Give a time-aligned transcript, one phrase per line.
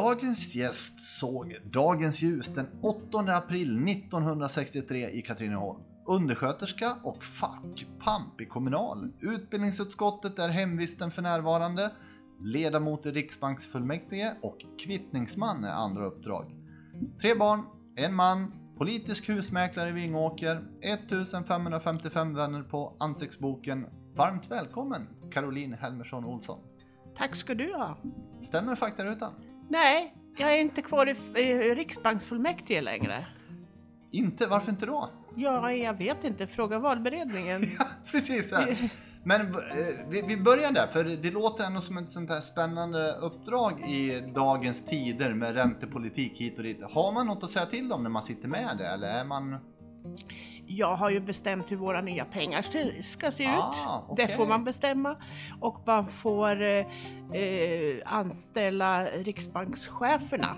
[0.00, 5.80] Dagens gäst såg dagens ljus den 8 april 1963 i Katrineholm.
[6.06, 9.12] Undersköterska och fackpamp i Kommunal.
[9.20, 11.92] Utbildningsutskottet är hemvisten för närvarande.
[12.40, 16.54] Ledamot i Riksbanksfullmäktige och kvittningsman är andra uppdrag.
[17.20, 17.64] Tre barn,
[17.96, 23.86] en man, politisk husmäklare i Vingåker, 1555 vänner på ansiktsboken.
[24.16, 26.60] Varmt välkommen Caroline Helmersson Olsson.
[27.16, 27.98] Tack ska du ha.
[28.42, 29.32] Stämmer faktarutan?
[29.70, 33.26] Nej, jag är inte kvar i, i Riksbanksfullmäktige längre.
[34.10, 34.46] Inte?
[34.46, 35.10] Varför inte då?
[35.36, 36.46] Ja, jag vet inte.
[36.46, 37.62] Fråga valberedningen.
[37.78, 38.52] Ja, precis.
[38.52, 38.66] Ja.
[39.24, 43.12] Men eh, vi, vi börjar där, för det låter ändå som ett sånt här spännande
[43.12, 46.82] uppdrag i dagens tider med räntepolitik hit och dit.
[46.82, 49.56] Har man något att säga till om när man sitter med det eller är man?
[50.72, 52.62] Jag har ju bestämt hur våra nya pengar
[53.02, 53.48] ska- se ut.
[53.50, 54.26] Ah, okej.
[54.26, 55.16] Det får man bestämma.
[55.60, 56.86] Och man får eh,
[57.40, 60.56] eh, anställa riksbankscheferna.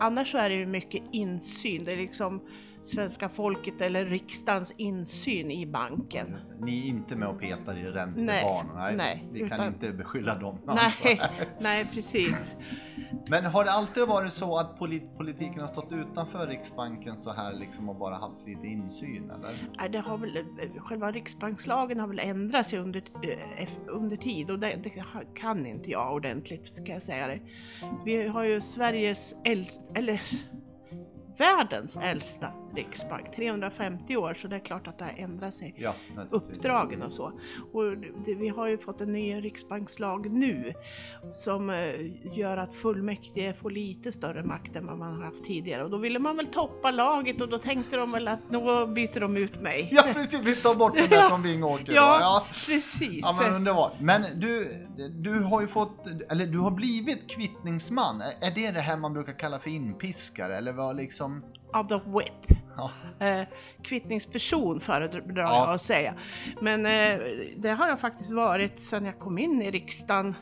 [0.00, 1.84] Annars så är det ju mycket insyn.
[1.84, 2.40] Det är liksom
[2.84, 6.36] svenska folket eller riksdagens insyn i banken.
[6.60, 8.72] Ni är inte med och petar i räntebanor?
[8.76, 10.58] Nej, nej, Vi kan utan- inte beskylla dem.
[10.66, 11.08] Nej, alltså.
[11.60, 12.56] nej precis.
[13.30, 17.52] Men har det alltid varit så att polit- politiken har stått utanför Riksbanken så här
[17.52, 19.68] liksom och bara haft lite insyn eller?
[19.78, 20.44] Nej, det har väl,
[20.78, 23.02] själva riksbankslagen har väl ändrat sig under,
[23.58, 24.92] eh, under tid och det, det
[25.34, 27.40] kan inte jag ordentligt ska jag säga det.
[28.04, 30.22] Vi har ju Sveriges äldsta, eller
[31.38, 35.74] världens äldsta riksbank, 350 år, så det är klart att det har ändrat sig.
[35.76, 35.94] Ja,
[36.30, 37.32] uppdragen och så.
[37.72, 40.72] Och det, vi har ju fått en ny riksbankslag nu
[41.34, 45.84] som eh, gör att fullmäktige får lite större makt än vad man har haft tidigare.
[45.84, 49.20] Och då ville man väl toppa laget och då tänkte de väl att nu byter
[49.20, 49.88] de ut mig.
[49.92, 51.28] Ja precis, vi tar bort den där Ja.
[51.28, 51.92] från Vingåker.
[51.92, 52.46] Ja, ja.
[52.66, 53.20] precis.
[53.22, 53.92] Ja men underbart.
[54.00, 58.20] Men du, du har ju fått, eller du har blivit kvittningsman.
[58.20, 61.44] Är det det här man brukar kalla för inpiskare eller vad liksom?
[61.74, 62.58] Of the whip.
[62.78, 62.90] Ja.
[63.26, 63.46] Eh,
[63.82, 65.64] kvittningsperson föredrar Ja.
[65.66, 66.14] jag att säga.
[66.60, 67.18] Men eh,
[67.56, 70.34] det har jag faktiskt varit sedan jag kom in i riksdagen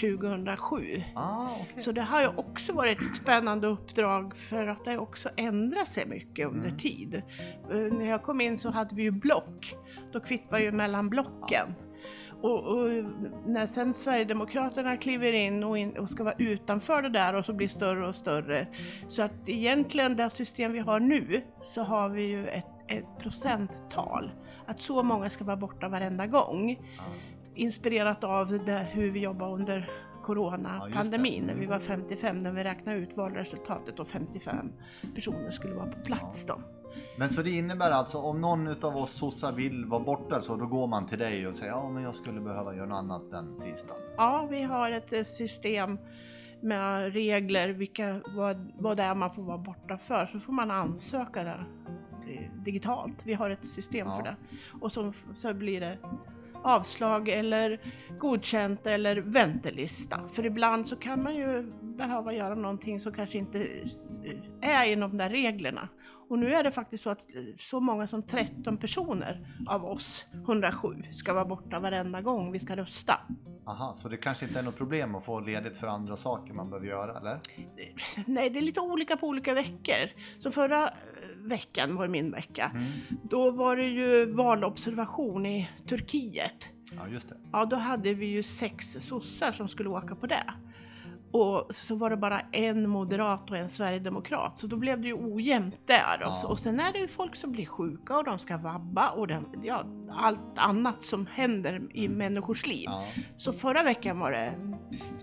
[0.00, 1.02] 2007.
[1.14, 1.82] Ah, okej.
[1.82, 6.06] Så det har ju också varit ett spännande uppdrag för att det också ändrat sig
[6.06, 6.78] mycket under Mm.
[6.78, 7.14] tid.
[7.70, 9.74] Eh, När jag kom in så hade vi ju block.
[10.12, 11.74] Då kvittade ju mellan blocken.
[12.40, 12.88] Och, och
[13.46, 17.52] när sen Sverigedemokraterna kliver in och, in och ska vara utanför det där och så
[17.52, 18.66] blir större och större.
[19.08, 24.30] Så att egentligen det system vi har nu så har vi ju ett, ett procenttal.
[24.66, 27.02] Att så många ska vara borta varenda gång Ja.
[27.54, 31.52] inspirerat av det, hur vi jobbade under Ja, coronapandemin det.
[31.54, 34.72] när vi var 55, när vi räknade ut valresultatet och 55
[35.14, 36.58] personer skulle vara på plats då.
[37.18, 40.66] Men så det innebär alltså om någon utav oss sossar vill vara borta så då
[40.66, 43.60] går man till dig och säger ja men jag skulle behöva göra något annat den
[43.60, 44.02] tisdagen.
[44.16, 45.98] Ja, vi har ett eh, system
[46.60, 50.70] med regler, vilka, vad, vad det är man får vara borta för, så får man
[50.70, 51.60] ansöka det
[52.32, 53.14] eh, digitalt.
[53.24, 54.16] Vi har ett system Ja.
[54.16, 54.36] för det.
[54.80, 55.98] Och så, så blir det
[56.62, 57.80] avslag eller
[58.18, 60.20] godkänt eller väntelista.
[60.32, 63.58] För ibland så kan man ju behöva göra någonting som kanske inte
[64.62, 65.88] eh, är inom de där reglerna.
[66.28, 70.24] Och nu är det faktiskt så att eh, så många som 13 personer av oss
[70.32, 73.20] 107 ska vara borta varenda gång vi ska rösta.
[73.66, 76.70] Aha, så det kanske inte är något problem att få ledigt för andra saker man
[76.70, 77.40] behöver göra eller?
[78.26, 80.10] Nej, det är lite olika på olika veckor.
[80.38, 80.92] Så förra eh,
[81.36, 82.70] veckan var min vecka.
[82.74, 82.92] Mm.
[83.22, 86.68] Då var det ju valobservation i Turkiet.
[86.96, 87.36] Ja just det.
[87.52, 90.52] Ja, då hade vi ju sex sossar som skulle åka på det.
[91.36, 95.14] Och så var det bara en moderat och en sverigedemokrat, så då blev det ju
[95.14, 96.18] ojämnt där.
[96.20, 96.46] Ja.
[96.46, 99.44] Och, sen är det ju folk som blir sjuka och de ska vabba och den,
[99.62, 102.18] ja, allt annat som händer i Mm.
[102.18, 102.84] människors liv.
[102.86, 103.04] Ja.
[103.36, 104.52] Så förra veckan var det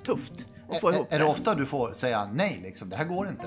[0.06, 2.90] tufft att få Är, ihop är det ofta du får säga nej liksom?
[2.90, 3.46] Det här går inte?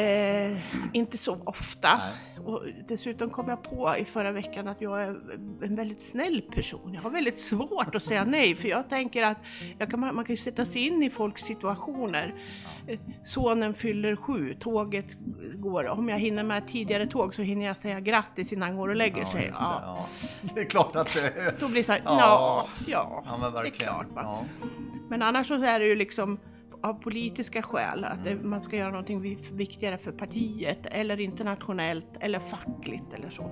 [0.00, 0.58] Eh,
[0.92, 1.88] inte så ofta.
[1.98, 2.46] Nej.
[2.46, 5.08] Och dessutom kom jag på i förra veckan att jag är
[5.62, 6.94] en väldigt snäll person.
[6.94, 9.38] Jag har väldigt svårt att säga nej för jag tänker att
[9.78, 12.34] jag kan, man kan ju sätta sig in i folks situationer.
[12.86, 15.06] Eh, Sonen fyller sju, tåget
[15.54, 15.88] går.
[15.88, 18.96] Om jag hinner med tidigare tåg så hinner jag säga grattis innan han går och
[18.96, 19.44] lägger sig.
[19.46, 19.82] just det, Ja.
[19.84, 20.06] ja.
[20.54, 22.18] det är klart att det Då blir det så här, Ja.
[22.18, 24.06] ja, ja, Ja det är klart.
[24.14, 24.44] Va?
[25.10, 26.38] Men annars så är det ju liksom
[26.82, 32.06] av politiska skäl, att det, man ska göra någonting vi- viktigare för partiet eller internationellt
[32.20, 33.50] eller fackligt eller så.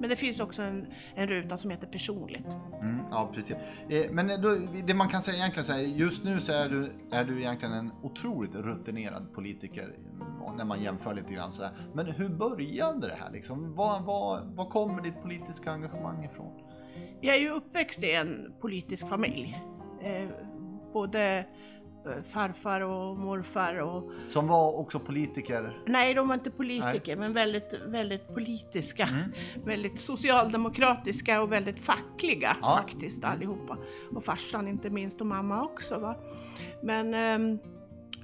[0.00, 2.46] Men det finns också en, en ruta som heter personligt.
[2.82, 3.56] Mm, ja, precis.
[3.88, 4.54] Eh, Men då,
[4.86, 7.74] det man kan säga egentligen så här, just nu så är du, är du egentligen
[7.74, 11.72] en otroligt rutinerad politiker mm, när man jämför lite grann så här.
[11.94, 13.74] Men hur började det här liksom?
[13.74, 16.52] Var, var, var kommer ditt politiska engagemang ifrån?
[17.20, 19.60] Jag är ju uppväxt i en politisk familj.
[20.02, 20.28] Eh,
[20.92, 21.38] både
[22.06, 25.78] eh, farfar och morfar och Som var också politiker.
[25.86, 29.04] Nej, de var inte politiker, men väldigt, väldigt politiska.
[29.04, 29.32] Mm.
[29.64, 32.76] Väldigt socialdemokratiska och väldigt fackliga Ja.
[32.86, 33.78] faktiskt allihopa.
[34.14, 35.98] Och farsan inte minst och mamma också.
[35.98, 36.16] Va?
[36.82, 37.58] Men ehm,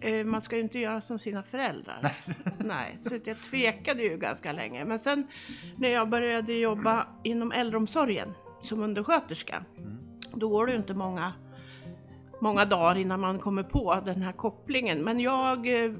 [0.00, 2.12] eh, man ska ju inte göra som sina föräldrar.
[2.58, 4.84] Nej, så jag tvekade ju ganska länge.
[4.84, 5.26] Men sen
[5.76, 8.32] när jag började jobba inom äldreomsorgen
[8.62, 9.98] som undersköterska, Mm.
[10.34, 11.32] då går det ju inte många,
[12.40, 15.04] många dagar innan man kommer på den här kopplingen.
[15.04, 15.92] Men jag, eh,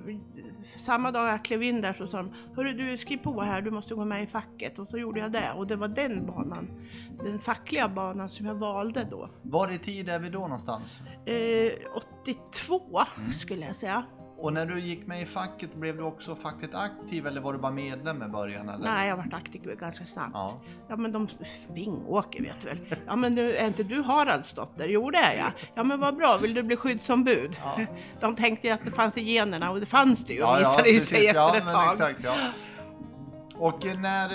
[0.81, 3.71] samma dag jag klev in där så sa de, hörru du skriv på här, du
[3.71, 4.79] måste gå med i facket.
[4.79, 6.69] Och så gjorde jag det och det var den banan,
[7.25, 9.29] den fackliga banan som jag valde då.
[9.43, 11.01] Var i tid är vi då någonstans?
[11.27, 11.73] Eh,
[12.25, 12.81] 82
[13.19, 13.33] Mm.
[13.33, 14.05] skulle jag säga.
[14.44, 17.58] Och när du gick med i facket, blev du också fackligt aktiv eller var du
[17.58, 18.69] bara medlem i början?
[18.69, 18.85] Eller?
[18.85, 20.31] Nej, jag varit aktiv ganska snabbt.
[20.35, 20.61] Ja.
[20.88, 21.29] Ja men de,
[21.75, 22.79] Vingåker vet du väl?
[23.06, 24.85] Ja men du, är inte du Haraldsdotter?
[24.85, 25.52] Jo det är jag.
[25.75, 27.56] Ja men vad bra, vill du bli skyddsombud?
[27.64, 27.81] Ja.
[28.20, 30.91] De tänkte att det fanns i generna och det fanns det ju, Ja, ja, visade
[30.91, 31.93] ju sig efter ja, ett tag.
[31.93, 32.37] Exakt, ja.
[33.58, 34.29] Och när,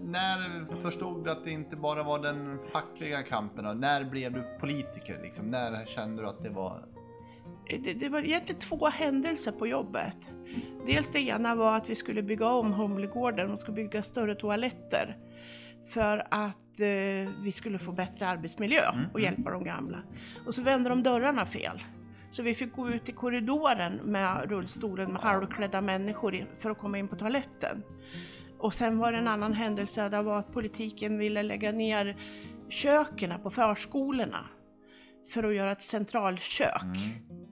[0.00, 3.80] när förstod du att det inte bara var den fackliga kampen?
[3.80, 5.20] När blev du politiker?
[5.22, 5.50] Liksom?
[5.50, 6.82] När kände du att det var...
[7.78, 10.16] Det, det var egentligen två händelser på jobbet.
[10.86, 15.16] Dels det ena var att vi skulle bygga om Humlegården och skulle bygga större toaletter.
[15.88, 19.32] För att eh, vi skulle få bättre arbetsmiljö Mm, och mm.
[19.32, 19.98] hjälpa de gamla.
[20.46, 21.82] Och så vände de dörrarna fel.
[22.32, 26.98] Så vi fick gå ut i korridoren med rullstolen med halvklädda människor för att komma
[26.98, 27.82] in på toaletten.
[28.58, 32.16] Och sen var det en annan händelse, det var att politiken ville lägga ner
[32.68, 34.46] köken på förskolorna
[35.32, 36.82] för att göra ett centralkök.
[36.82, 36.98] Mm.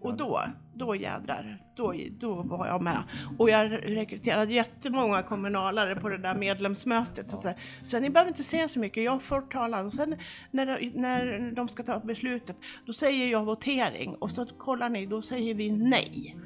[0.00, 0.42] Och då,
[0.74, 3.02] då jädrar, då, då var jag med.
[3.38, 7.30] Och jag rekryterade jättemånga kommunalare på det där medlemsmötet.
[7.30, 7.52] Så, så,
[7.84, 9.86] så ni behöver inte säga så mycket, jag får talan.
[9.86, 10.16] Och sen
[10.50, 12.56] när, när de ska ta beslutet,
[12.86, 14.14] då säger jag votering.
[14.14, 16.36] Och så kollar ni, då säger vi nej.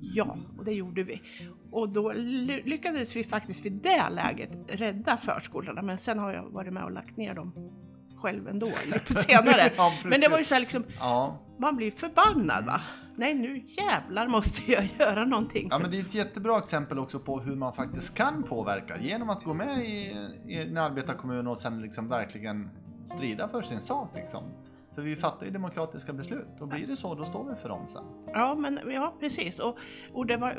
[0.00, 1.22] Ja, och det gjorde vi.
[1.70, 5.82] Och då ly- lyckades vi faktiskt vid det läget rädda förskolorna.
[5.82, 7.52] Men sen har jag varit med och lagt ner dem
[8.22, 9.70] själv ändå, lite senare.
[9.76, 11.38] ja, Men det var ju så här liksom, Ja.
[11.58, 12.80] man blir förbannad va?
[13.16, 15.68] Nej nu jävlar måste jag göra någonting.
[15.70, 19.30] ja, men det är ett jättebra exempel också på hur man faktiskt kan påverka genom
[19.30, 20.16] att gå med i,
[20.46, 22.70] i en arbetarkommun och sen liksom verkligen
[23.16, 24.10] strida för sin sak.
[24.14, 24.42] Liksom.
[24.98, 27.88] För vi fattar ju demokratiska beslut och blir det så, då står vi för dem
[27.88, 28.04] sen.
[28.26, 29.58] Ja, men, ja precis.
[29.58, 29.78] Och,
[30.12, 30.54] och det var,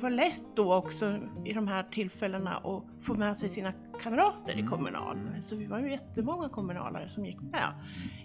[0.00, 3.72] var lätt då också i de här tillfällena att få med sig sina
[4.02, 4.70] kamrater i Mm.
[4.70, 5.18] Kommunal.
[5.46, 7.72] Så vi var ju jättemånga kommunalare som gick med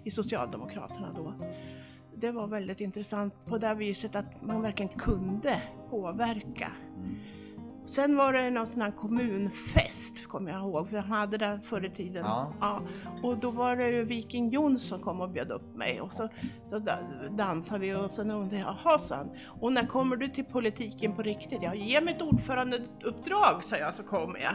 [0.04, 1.34] i Socialdemokraterna då.
[2.14, 6.72] Det var väldigt intressant på det viset att man verkligen kunde påverka.
[7.88, 11.84] Sen var det någon sån här kommunfest, kommer jag ihåg, för de hade det förr
[11.86, 12.24] i tiden.
[12.24, 12.82] Ja.
[13.22, 16.28] Och då var det ju Viking Jonsson som kom och bjöd upp mig och så,
[16.66, 16.98] så da-
[17.30, 19.30] dansade vi och sen undrade jag, jaha sa han,
[19.60, 21.58] och när kommer du till politiken på riktigt?
[21.62, 24.54] Ja, ge mig ett ordförandeuppdrag, sa jag, så kommer jag.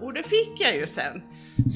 [0.00, 1.22] Och det fick jag ju sen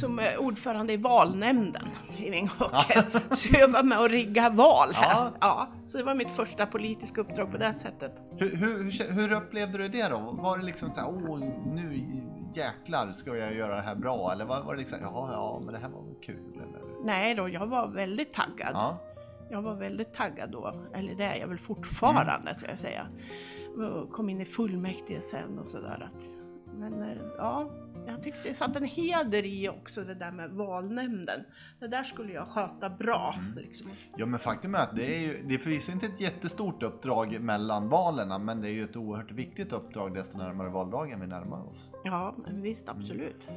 [0.00, 1.88] som ordförande i valnämnden
[2.19, 3.04] i Vingåker.
[3.34, 5.14] Så jag var med och rigga val här.
[5.14, 5.32] Ja.
[5.40, 5.69] Ja.
[5.86, 8.12] så det var mitt första politiska uppdrag på det sättet.
[8.36, 10.19] Hur, hur, hur, upplevde du det då?
[10.19, 12.04] Var det liksom så här, åh nu
[12.54, 14.32] jäklar ska jag göra det här bra?
[14.32, 16.54] Eller var, var det liksom, jaha, ja men det här var väl kul?
[16.54, 17.05] Eller?
[17.05, 18.70] Nej då, jag var väldigt taggad.
[18.74, 18.98] Ja.
[19.50, 23.06] Jag var väldigt taggad då, eller det är jag väl fortfarande ska jag säga.
[24.12, 26.10] Kom in i fullmäktige sen och sådär.
[26.74, 27.70] Men eh, ja,
[28.08, 31.44] jag tyckte det satt en heder i också det där med valnämnden.
[31.81, 33.34] Det där skulle jag sköta bra.
[33.38, 33.55] Mm.
[33.55, 33.91] Liksom.
[34.17, 37.41] ja men faktum är att det är ju, det är förvisso inte ett jättestort uppdrag
[37.41, 41.69] mellan valen men det är ju ett oerhört viktigt uppdrag desto närmare valdagen vi närmar
[41.69, 41.91] oss.
[42.05, 43.48] Ja, visst absolut.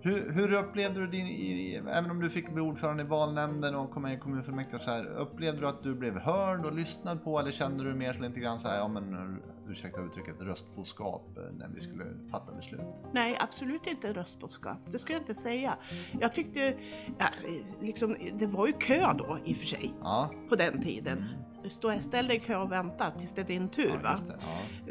[0.00, 3.90] Hur, hur upplevde du din, i, även om du fick bli ordförande i valnämnden och
[3.90, 7.38] kom med i kommunfullmäktige så här, upplevde du att du blev hörd och lyssnad på
[7.38, 11.42] eller kände du mer så lite grann så här, ja men ursäkta uttrycket, röstboskap eh,
[11.58, 12.80] när vi skulle fatta beslut?
[13.12, 14.78] Nej, absolut inte röstboskap.
[14.92, 15.76] Det skulle jag inte säga.
[16.20, 16.74] Jag tyckte,
[17.18, 17.26] ja,
[17.80, 21.24] liksom, det var ju kö då i och för sig Ja, på den tiden.
[21.70, 24.00] Stå, ställ dig i kö och vänta tills det är din tur.
[24.02, 24.36] ja det.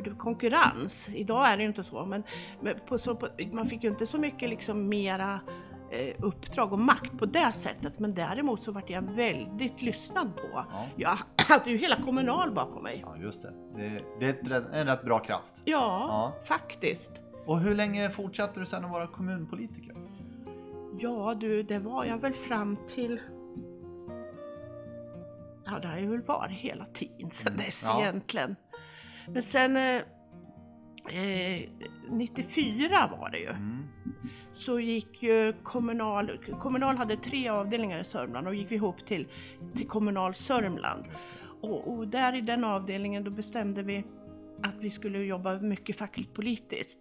[0.05, 0.15] Ja.
[0.17, 1.09] Konkurrens.
[1.09, 2.23] Idag är det ju inte så, men,
[2.61, 5.39] men på, så, på, man fick ju inte så mycket liksom mera
[6.19, 7.99] uppdrag och makt på det sättet.
[7.99, 10.65] Men däremot så vart jag väldigt lyssnad på.
[10.71, 10.87] Ja.
[10.95, 13.03] Jag hade ju hela Kommunal bakom mig.
[13.05, 13.53] Ja, just det.
[13.75, 15.61] Det, det är en rätt bra kraft.
[15.65, 16.33] Ja, Ja.
[16.47, 17.11] faktiskt.
[17.45, 19.95] Och hur länge fortsatte du sen att vara kommunpolitiker?
[20.99, 23.19] Ja du, det var jag väl fram till...
[25.65, 28.01] Ja, det har ju väl varit hela tiden sedan dess Ja.
[28.01, 28.55] egentligen.
[29.27, 29.77] Men sen...
[29.77, 30.01] Eh,
[31.09, 31.69] eh,
[32.09, 33.49] 94 var det ju.
[33.49, 33.87] Mm
[34.55, 39.27] så gick ju Kommunal, Kommunal hade tre avdelningar i Sörmland och gick vi ihop till,
[39.75, 41.05] till Kommunal Sörmland.
[41.61, 44.03] Och, och där i den avdelningen då bestämde vi
[44.63, 46.99] att vi skulle jobba mycket fackligt politiskt.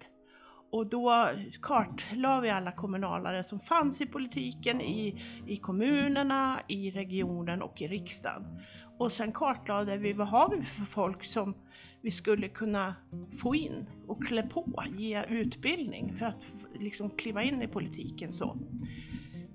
[0.71, 1.29] Och då
[1.63, 7.89] kartlade vi alla kommunalare som fanns i politiken, i, i kommunerna, i regionen och i
[7.89, 8.61] riksdagen.
[8.99, 11.55] Och sen kartlade vi vad har vi för folk som
[12.03, 12.95] vi skulle kunna
[13.39, 16.37] få in och klä på, ge utbildning för att
[16.75, 18.57] liksom kliva in i politiken så.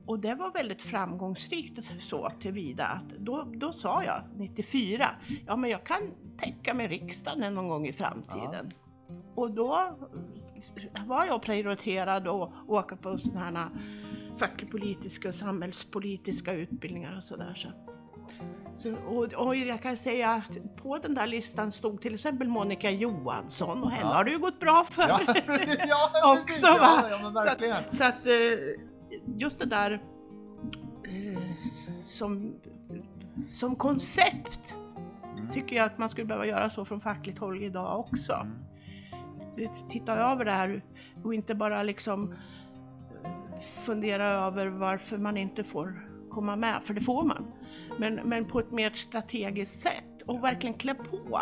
[0.06, 5.10] Och det var väldigt framgångsrikt så tillvida att då, då sa jag 94,
[5.48, 6.02] ja men jag kan
[6.38, 8.72] tänka mig riksdagen någon gång i framtiden.
[8.72, 9.16] Ja.
[9.36, 9.98] Och då
[11.08, 13.70] var jag prioriterad att åka på sådana här
[14.38, 17.54] fackpolitiska och samhällspolitiska utbildningar och sådär.
[17.56, 17.97] Så.
[18.78, 22.92] Så, och, och, jag kan säga att på den där listan stod till exempel Monica
[22.92, 24.16] Johansson och henne ja.
[24.16, 25.08] har det ju gått bra för.
[25.08, 25.20] Ja,
[25.88, 27.04] ja också va?
[27.34, 28.34] Så att, så att eh,
[29.36, 30.02] just det där
[31.04, 31.42] eh,
[32.06, 32.54] som,
[33.50, 34.76] som koncept
[35.38, 35.52] mm.
[35.54, 38.34] tycker jag att man skulle behöva göra så från fackligt håll idag också.
[38.34, 39.70] Mm.
[39.90, 40.82] Titta över det här
[41.24, 42.34] och inte bara liksom
[43.24, 47.46] eh, fundera över varför man inte får komma med, för det får man.
[47.98, 51.42] Men, men på ett mer strategiskt sätt och verkligen klä på.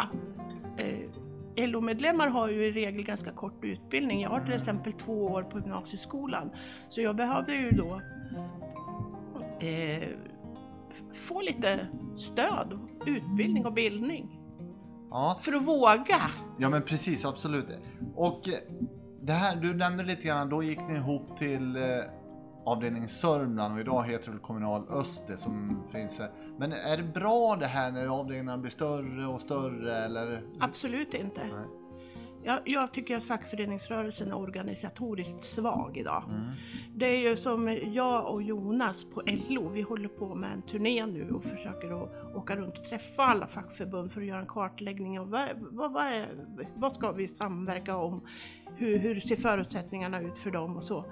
[0.78, 4.22] Eh, LO-medlemmar har ju i regel ganska kort utbildning.
[4.22, 6.50] Jag har till exempel två år på gymnasieskolan.
[6.90, 8.02] Så jag behöver ju då
[9.68, 10.10] eh,
[11.14, 11.88] få lite
[12.18, 14.40] stöd, utbildning och bildning.
[15.10, 15.40] Ja.
[15.42, 16.22] För att våga.
[16.60, 17.68] Ja men precis, absolut.
[18.16, 18.42] Och
[19.22, 21.84] det här, du nämnde lite grann, då gick ni ihop till eh,
[22.66, 26.32] avdelning Sörmland och idag heter det kommunal Öster som finns här.
[26.58, 30.42] Men är det bra det här när avdelningarna blir större och större eller?
[30.60, 31.42] Absolut inte.
[32.46, 36.24] Jag, jag, tycker att fackföreningsrörelsen är organisatoriskt svag idag.
[36.30, 36.42] Mm.
[36.96, 41.06] Det är ju som jag och Jonas på LO, vi håller på med en turné
[41.06, 45.20] nu och försöker att åka runt och träffa alla fackförbund för att göra en kartläggning
[45.20, 46.28] av vad, vad, vad, är,
[46.76, 48.28] vad ska vi samverka om?
[48.76, 51.06] Hur, hur ser förutsättningarna ut för dem och så.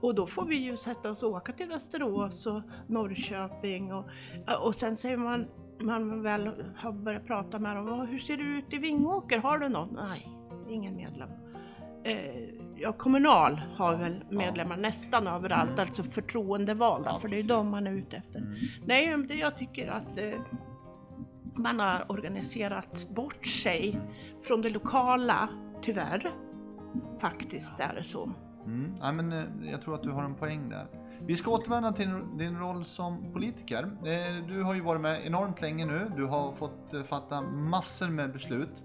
[0.00, 4.04] Och då får vi ju sätta oss och åka till Västerås och Norrköping och,
[4.60, 5.46] och sen säger man,
[5.82, 9.68] man väl har börjat prata med dem, hur ser det ut i Vingåker, har du
[9.68, 9.98] någon?
[10.08, 10.28] Nej,
[10.68, 11.28] ingen medlem.
[12.04, 14.82] Eh, ja, Kommunal har väl medlemmar ja.
[14.82, 15.80] nästan överallt, mm.
[15.80, 18.38] alltså förtroendevalda, ja, för det är de man är ute efter.
[18.38, 18.54] Mm.
[18.86, 20.40] Nej, det jag tycker att eh,
[21.54, 24.00] man har organiserat bort sig
[24.42, 25.48] från det lokala,
[25.82, 26.30] tyvärr.
[27.20, 28.32] Faktiskt är det så.
[28.70, 28.94] Mm.
[29.00, 30.86] Ja, men, eh, jag tror att du har en poäng där.
[31.26, 32.08] Vi ska återvända till
[32.38, 33.82] din roll som politiker.
[34.04, 36.10] Eh, du har ju varit med enormt länge nu.
[36.16, 38.82] Du har fått eh, fatta massor med beslut.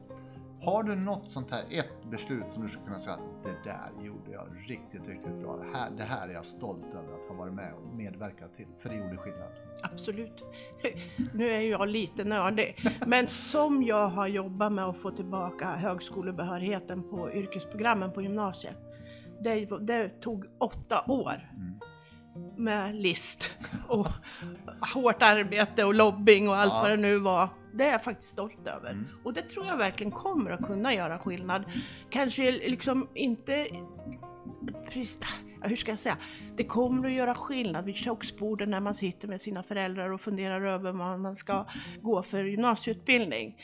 [0.61, 4.05] Har du något sånt här, ett beslut som du skulle kunna säga att det där
[4.05, 5.57] gjorde jag riktigt, riktigt bra.
[5.57, 8.67] Det här, det här är jag stolt över att ha varit med och medverkat till,
[8.79, 9.49] för det gjorde skillnad.
[9.81, 10.43] Absolut.
[11.33, 12.75] Nu är jag lite nördig,
[13.05, 18.94] men som jag har jobbat med att få tillbaka högskolebehörigheten på yrkesprogrammen på gymnasiet
[19.39, 21.79] det, det tog åtta år mm.
[22.55, 23.51] med list
[23.87, 24.07] och
[24.93, 26.81] hårt arbete och lobbying och allt ja.
[26.81, 27.49] vad det nu var.
[27.73, 28.91] Det är jag faktiskt stolt över.
[28.91, 29.07] Mm.
[29.23, 31.63] Och det tror jag verkligen kommer att kunna göra skillnad.
[32.09, 33.67] Kanske liksom inte
[35.61, 36.17] hur ska jag säga,
[36.57, 40.61] det kommer att göra skillnad vid köksborden när man sitter med sina föräldrar och funderar
[40.61, 41.65] över vad man ska
[42.01, 43.57] gå för gymnasieutbildning.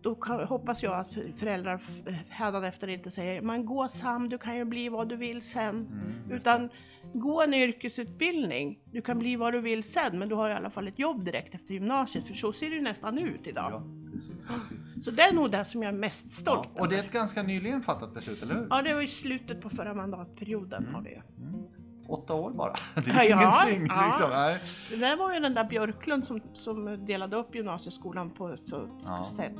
[0.00, 0.16] Då
[0.48, 1.82] hoppas jag att föräldrar
[2.28, 5.68] hädanefter inte säger, man gå Sam, du kan ju bli vad du vill sen.
[5.68, 6.70] Mm, Utan
[7.12, 10.70] gå en yrkesutbildning, du kan bli vad du vill sen, men du har i alla
[10.70, 13.72] fall ett jobb direkt efter gymnasiet, för så ser det ju nästan ut idag.
[13.72, 13.82] Ja,
[14.12, 15.04] precis, precis.
[15.04, 17.12] Så det är nog det som jag är mest stolt ja, Och det är ett
[17.12, 18.66] ganska nyligen fattat beslut, eller hur?
[18.70, 20.94] Ja, det var i slutet på förra mandatperioden mm.
[20.94, 21.64] har det mm.
[22.08, 22.76] Åtta år bara.
[22.94, 23.86] Det är ja, ingenting.
[23.96, 24.06] Ja.
[24.06, 24.30] Liksom.
[24.30, 24.60] Nej.
[24.90, 28.88] Det där var ju den där Björklund som, som delade upp gymnasieskolan på ett så
[29.06, 29.28] ja.
[29.36, 29.52] sätt.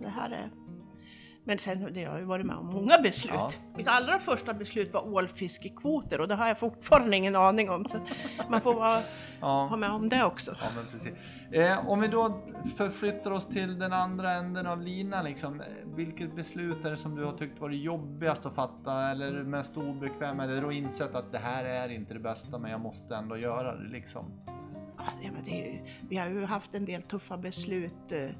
[0.00, 0.50] Det här är
[1.46, 3.34] men sen det har jag ju varit med om många beslut.
[3.34, 3.52] Ja.
[3.76, 7.84] Mitt allra första beslut var ålfiskekvoter och det har jag fortfarande ingen aning om.
[7.84, 7.98] Så
[8.48, 9.00] man får vara,
[9.40, 9.66] ja.
[9.70, 10.56] ha med om det också.
[10.60, 11.14] Ja, men precis.
[11.50, 12.40] Eh, om vi då
[12.76, 17.24] förflyttar oss till den andra änden av linan, liksom, vilket beslut är det som du
[17.24, 21.64] har tyckt varit jobbigast att fatta eller mest obekväm eller och insett att det här
[21.64, 24.24] är inte det bästa men jag måste ändå göra det liksom?
[24.98, 25.04] Ja,
[25.44, 28.30] det är, vi har ju haft en del tuffa beslut eh,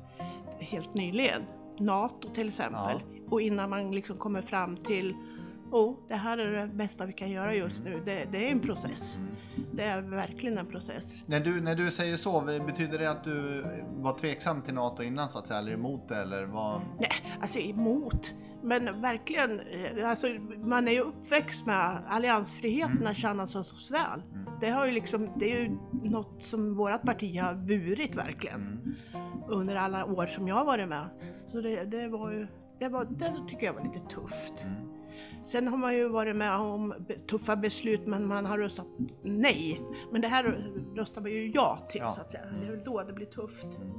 [0.58, 1.42] helt nyligen.
[1.80, 3.00] NATO till exempel.
[3.04, 3.24] Ja.
[3.30, 5.14] Och innan man liksom kommer fram till
[5.70, 8.02] oh, det här är det bästa vi kan göra just nu.
[8.04, 9.18] Det, det, är en process.
[9.72, 11.24] Det är verkligen en process.
[11.26, 13.64] När du, när du säger så, betyder det att du
[13.96, 16.80] var tveksam till NATO innan så att säga, eller emot det eller vad?
[17.00, 18.32] Nej, alltså emot.
[18.62, 20.26] Men verkligen, eh, alltså,
[20.58, 23.06] man är ju uppväxt med alliansfriheten mm.
[23.06, 24.22] att känna sig så väl.
[24.32, 24.46] Mm.
[24.60, 28.60] Det, har ju liksom, det är ju något som vårt parti har burit verkligen.
[28.60, 28.96] Mm.
[29.48, 31.08] under alla år som jag har varit med.
[31.52, 32.46] Så det, det var ju,
[32.78, 34.64] det, var, det tycker jag var lite tufft.
[34.64, 34.96] Mm.
[35.44, 36.94] Sen har man ju varit med om
[37.30, 38.86] tuffa beslut men man har röstat
[39.22, 39.80] nej.
[40.12, 40.44] Men det här
[40.94, 42.12] röstar man ju ja till Ja.
[42.12, 42.44] så att säga.
[42.60, 43.64] Det är väl då det blir tufft.
[43.64, 43.92] Mm.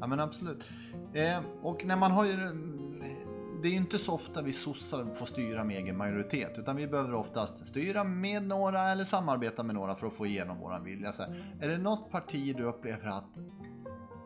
[0.00, 0.64] Ja men absolut.
[1.14, 2.36] Eh, och när man har ju...
[3.62, 6.86] Det är ju inte så ofta vi sossar får styra med egen majoritet utan vi
[6.86, 11.12] behöver oftast styra med några eller samarbeta med några för att få igenom våran vilja.
[11.12, 13.34] Så här, är det något parti du upplever att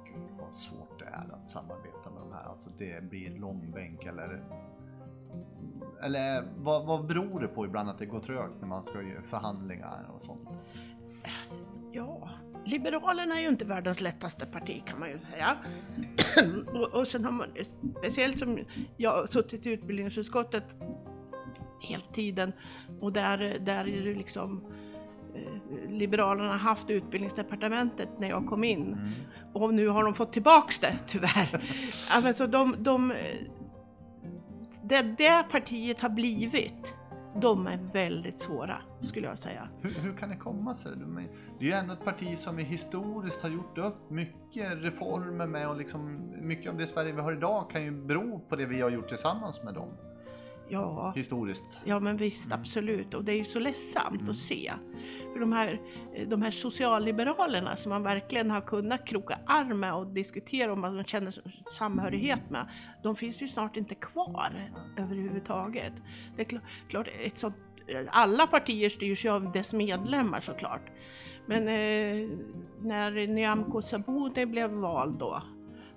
[0.04, 2.03] Gud vad svårt det är att samarbeta
[2.34, 4.42] här, alltså det blir långbänk eller
[6.02, 9.22] eller vad, vad beror det på ibland att det går trögt när man ska göra
[9.22, 10.48] förhandlingar och sånt?
[11.92, 12.30] Ja,
[12.64, 15.56] Liberalerna är ju inte världens lättaste parti kan man ju säga.
[16.72, 17.48] och, och sen har man,
[17.98, 18.58] speciellt som
[18.96, 20.64] jag har suttit i utbildningsutskottet
[21.80, 22.52] hela tiden
[23.00, 24.64] och där, där är det liksom
[25.34, 29.12] eh, Liberalerna haft utbildningsdepartementet när jag kom in Mm
[29.54, 31.64] och nu har de fått tillbaks det tyvärr.
[32.10, 33.12] ja, men så de, de,
[34.82, 36.94] det, det partiet har blivit,
[37.40, 39.68] de är väldigt svåra skulle jag säga.
[39.80, 40.92] Hur, hur kan det komma sig?
[41.58, 45.68] Det är ju ändå ett parti som vi historiskt har gjort upp mycket reformer med
[45.68, 48.80] och liksom mycket av det Sverige vi har idag kan ju bero på det vi
[48.80, 49.88] har gjort tillsammans med dem
[50.68, 51.78] Ja, historiskt.
[51.84, 52.60] Ja men visst, Mm.
[52.60, 53.14] absolut.
[53.14, 54.30] Och det är ju så ledsamt Mm.
[54.30, 54.72] att se.
[55.32, 55.80] För de här,
[56.26, 60.94] de här socialliberalerna som man verkligen har kunnat kroka arm med och diskutera om vad
[60.94, 61.34] man känner
[61.78, 62.68] samhörighet med,
[63.02, 65.92] de finns ju snart inte kvar överhuvudtaget.
[66.36, 67.56] Det är klart, klart ett sånt,
[68.08, 70.90] alla partier styrs ju av dess medlemmar såklart.
[71.46, 72.28] Men eh,
[72.80, 75.42] när Nyamko Sabuni blev vald då,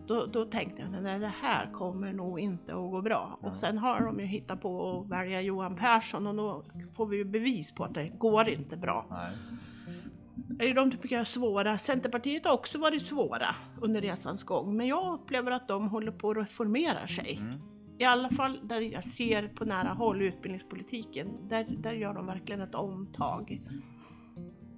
[0.07, 3.39] då, då tänkte jag att det här kommer nog inte att gå bra.
[3.41, 6.63] Och sen har de ju hittat på att välja Johan Persson och då
[6.95, 9.05] får vi ju bevis på att det går inte bra.
[9.09, 10.73] Nej.
[10.73, 11.77] De tycker jag är svåra.
[11.77, 16.31] Centerpartiet har också varit svåra under resans gång, men jag upplever att de håller på
[16.31, 17.37] att reformera sig.
[17.37, 17.59] Mm.
[17.99, 22.61] I alla fall där jag ser på nära håll utbildningspolitiken, där, där gör de verkligen
[22.61, 23.61] ett omtag.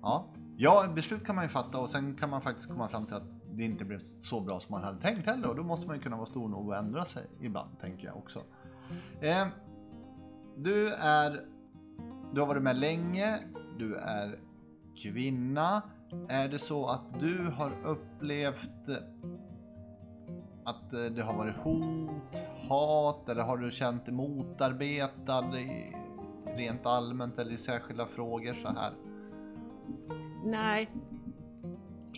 [0.02, 0.34] Ja.
[0.58, 3.39] ja, beslut kan man ju fatta och sen kan man faktiskt komma fram till att
[3.52, 6.02] det inte blev så bra som man hade tänkt heller och då måste man ju
[6.02, 8.44] kunna vara stor nog att ändra sig ibland, tänker jag också.
[9.22, 9.48] Eh,
[10.58, 11.46] du är,
[12.34, 13.40] du har varit med länge,
[13.78, 14.40] du är
[14.96, 15.82] kvinna.
[16.30, 18.90] Är det så att du har upplevt
[20.64, 25.52] att eh, det har varit hot, hat eller har du känt dig motarbetad
[26.46, 28.94] rent allmänt eller i särskilda frågor så här?
[30.46, 30.90] Nej,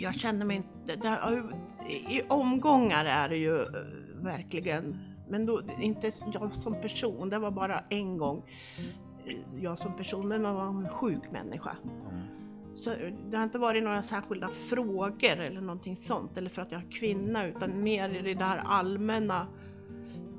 [0.01, 1.19] jag känner mig inte...
[1.29, 1.53] Ju-
[1.87, 3.67] I omgångar är det ju eh,
[4.15, 4.97] verkligen,
[5.29, 8.43] men då, inte jag som person, det var bara en gång
[9.25, 11.75] eh, jag som person, men man var en sjuk människa.
[12.75, 16.71] Så eh, det har inte varit några särskilda frågor eller någonting sånt, eller för att
[16.71, 19.47] jag är kvinna, utan mer i det där allmänna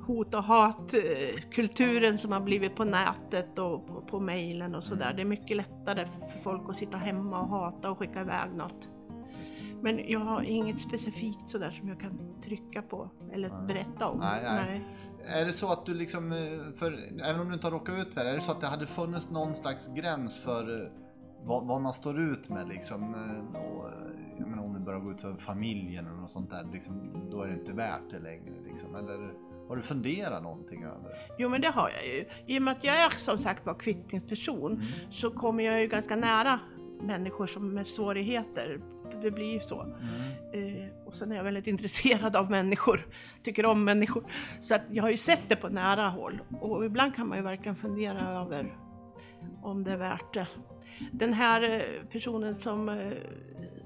[0.07, 5.13] hot och hatkulturen som har blivit på nätet och på, på mejlen och sådär.
[5.13, 8.89] Det är mycket lättare för folk att sitta hemma och hata och skicka iväg något.
[9.83, 13.67] Men jag har inget specifikt sådär som jag kan trycka på eller Nej.
[13.67, 14.19] berätta om.
[14.19, 14.85] Nej, nej.
[15.25, 18.13] Är det så att du liksom, eh, för, även om du inte har råkat ut
[18.13, 20.87] för det, är det så att det hade funnits någon slags gräns för eh,
[21.43, 23.13] vad, vad man står ut med liksom?
[23.13, 23.89] eh, Och,
[24.39, 27.41] jag menar om det börjar gå ut för familjen eller något sånt där, liksom, då
[27.41, 28.95] är det inte värt det längre liksom.
[28.95, 29.33] Eller
[29.69, 31.15] har du funderat någonting över det?
[31.37, 32.25] Jo men det har jag ju.
[32.47, 34.85] I och med att jag är som sagt var kvittningsperson Mm.
[35.11, 36.59] så kommer jag ju ganska nära
[37.01, 38.81] människor som med svårigheter.
[39.23, 39.81] Det blir ju så.
[39.81, 40.77] Mm.
[40.83, 43.07] Eh, och sen är jag väldigt intresserad av människor,
[43.43, 44.23] tycker om människor.
[44.61, 47.43] Så att jag har ju sett det på nära håll och ibland kan man ju
[47.43, 48.73] verkligen fundera över
[49.61, 50.47] om det är värt det.
[51.11, 53.11] Den här eh, personen som eh,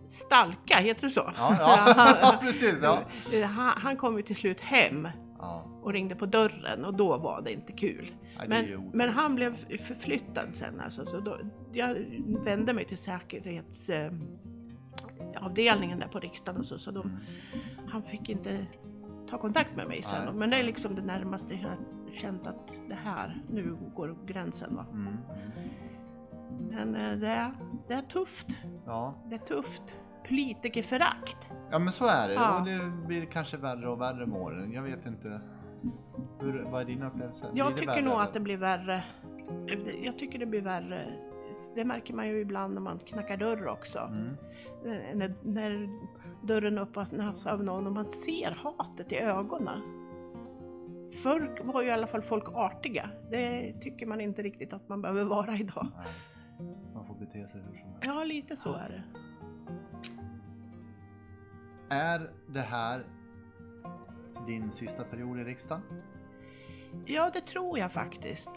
[0.08, 1.32] Stalka, heter det så?
[1.38, 2.38] Ja, ja.
[2.42, 2.76] precis.
[2.82, 3.00] Ja.
[3.34, 5.08] Eh, Han, han kom ju till slut hem
[5.40, 5.64] Ja.
[5.82, 8.12] och ringde på dörren och då var det inte kul.
[8.38, 11.38] Nej, Men, men han blev förflyttad sen alltså, så då,
[11.74, 11.96] jag
[12.44, 12.98] vände mig till
[13.90, 14.12] eh,
[15.40, 17.18] avdelningen där på riksdagen och så, så de, Mm.
[17.88, 18.66] han fick inte
[19.30, 20.26] ta kontakt med mig sen.
[20.26, 20.34] Nej.
[20.34, 21.78] Men det är liksom det närmaste jag har
[22.14, 24.86] känt att det här, nu går gränsen va.
[24.92, 25.18] Mm.
[26.72, 27.52] Men eh, det är,
[27.88, 28.48] det är tufft.
[28.86, 29.14] Ja.
[29.30, 29.98] Det är tufft.
[30.28, 31.50] Politikerförakt.
[31.72, 32.34] ja, men så är det.
[32.34, 32.60] Ja.
[32.60, 34.72] Och det blir kanske värre och värre med åren.
[34.72, 35.42] Jag vet inte.
[36.40, 37.46] Hur, vad är din upplevelse?
[37.54, 38.24] Jag tycker värre, nog eller?
[38.24, 39.04] att det blir värre.
[40.04, 41.14] Jag tycker det blir värre.
[41.76, 44.00] Det märker man ju ibland när man knackar dörr också.
[44.00, 44.38] Mm.
[45.18, 45.90] När, när
[46.44, 49.82] dörren öppnas av någon och man ser hatet i ögonen.
[51.24, 53.10] Förr var ju i alla fall folk artiga.
[53.32, 55.88] Det tycker man inte riktigt att man behöver vara idag.
[55.98, 56.14] Nej.
[56.94, 58.02] Man får bete sig hur som helst.
[58.02, 59.04] Ja, lite så är det.
[61.90, 63.06] Är det här
[64.48, 65.82] din sista period i riksdagen?
[67.06, 68.50] Ja, det tror jag faktiskt.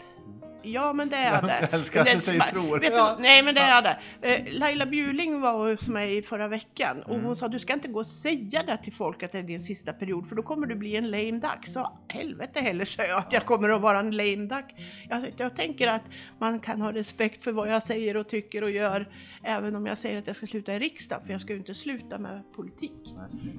[0.63, 1.57] Ja, men det är det.
[1.61, 2.79] Jag älskar att du säger tror.
[2.79, 3.13] Vet Ja.
[3.17, 3.67] du, nej, men det Ja.
[3.67, 4.35] är det.
[4.35, 7.25] Eh, Laila Bjurling var hos mig i förra veckan och Mm.
[7.25, 9.61] hon sa du ska inte gå och säga det till folk att det är din
[9.61, 11.67] sista period för då kommer du bli en lame duck.
[11.67, 14.65] Så helvete heller sa jag att jag kommer att vara en lame duck.
[15.09, 16.03] Jag, jag tänker att
[16.39, 19.07] man kan ha respekt för vad jag säger och tycker och gör
[19.43, 21.75] även om jag säger att jag ska sluta i riksdagen för jag ska ju inte
[21.75, 23.15] sluta med politik.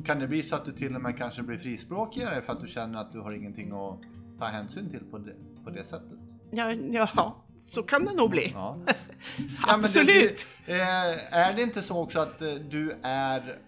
[0.07, 2.69] Kan det bli så att du till och med kanske blir frispråkigare för att du
[2.69, 3.99] känner att du har ingenting att
[4.43, 6.19] ta hänsyn till på det, på det sättet?
[6.51, 8.51] Ja, ja, så kan det nog bli.
[8.55, 8.77] Ja.
[8.87, 10.47] Ja, men det- Absolut.
[10.67, 13.59] det- eh, är det inte så också att eh, du är,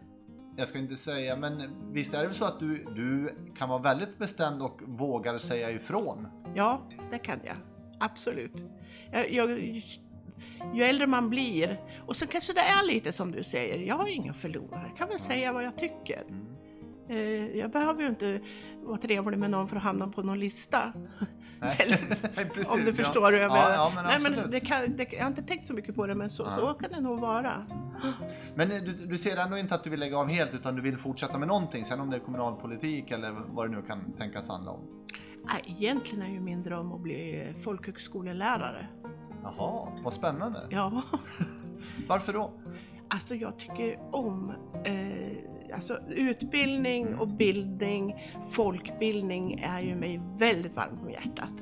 [0.56, 3.78] jag ska inte säga, men visst är det väl så att du, du kan vara
[3.82, 6.26] väldigt bestämd och vågar säga ifrån?
[6.54, 7.56] Ja, det kan jag.
[8.00, 8.52] Absolut.
[9.12, 9.60] Jag, jag,
[10.74, 14.06] ju äldre man blir, och så kanske det är lite som du säger, jag har
[14.08, 16.24] inga förlorare, jag kan väl säga vad jag tycker.
[17.08, 17.18] Eh,
[17.56, 18.40] jag behöver ju inte
[18.82, 20.92] vara trevlig med någon för att hamna på någon lista.
[21.60, 21.96] Eller-
[22.34, 22.94] Precis, om du ja.
[22.94, 23.70] förstår hur jag ja, menar.
[23.72, 26.14] ja, men Nej, men det kan, det, jag har inte tänkt så mycket på det,
[26.14, 26.56] men så, Ja.
[26.56, 27.66] så kan det nog vara.
[28.54, 30.82] Men eh, du, du ser ändå inte att du vill lägga av helt utan du
[30.82, 34.48] vill fortsätta med någonting, sen om det är kommunalpolitik eller vad det nu kan tänkas
[34.48, 34.80] handla om?
[35.44, 38.86] Nej, egentligen är ju min dröm att bli folkhögskolelärare.
[39.42, 40.60] Jaha, vad spännande.
[40.70, 41.02] Ja.
[42.08, 42.50] Varför då?
[43.14, 44.52] Alltså jag tycker om
[44.84, 51.52] eh, alltså utbildning och bildning, folkbildning är ju mig väldigt varmt om hjärtat.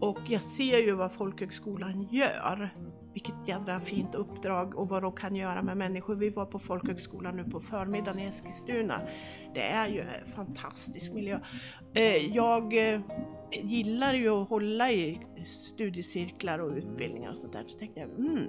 [0.00, 2.70] Och jag ser ju vad folkhögskolan gör.
[3.12, 6.14] Vilket jädra fint uppdrag och vad de kan göra med människor.
[6.14, 9.00] Vi var på folkhögskolan nu på förmiddagen i Eskilstuna.
[9.54, 11.40] Det är ju en fantastisk miljö.
[11.94, 13.00] Eh, jag eh,
[13.50, 17.64] gillar ju att hålla i studiecirklar och utbildningar och sånt där.
[17.66, 18.48] Så tänkte jag, mm,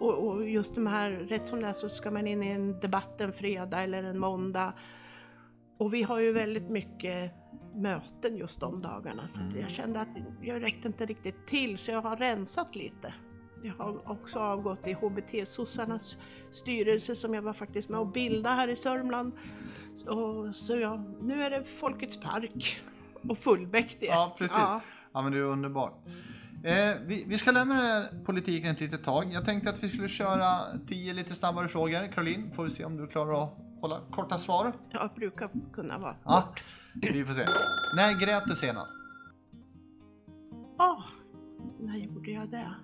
[0.00, 2.80] Och, och just de här, rätt som det är så ska man in i en
[2.80, 4.72] debatt en fredag eller en måndag.
[5.78, 7.32] Och vi har ju väldigt mycket
[7.74, 9.60] möten just de dagarna så att Mm.
[9.60, 10.08] jag kände att
[10.42, 13.14] jag räckte inte riktigt till så jag har rensat lite.
[13.62, 16.16] Jag har också avgått i HBT-sossarnas
[16.52, 19.32] styrelse som jag var faktiskt med och bildade här i Sörmland.
[19.94, 22.82] Så, så ja, nu är det Folkets Park
[23.28, 24.06] och fullmäktige.
[24.10, 24.56] Ja, precis.
[24.58, 24.80] Ja.
[25.12, 25.94] Ja, men det är underbart.
[26.64, 29.32] Eh, vi, vi ska lämna den här politiken ett litet tag.
[29.32, 32.12] Jag tänkte att vi skulle köra tio lite snabbare frågor.
[32.12, 34.72] Caroline, får vi se om du klarar att hålla korta svar.
[34.90, 36.54] Jag brukar kunna vara Ja,
[36.94, 37.44] vi får se.
[37.96, 38.98] När grät du senast?
[40.78, 41.04] Åh,
[41.80, 42.74] när gjorde jag det?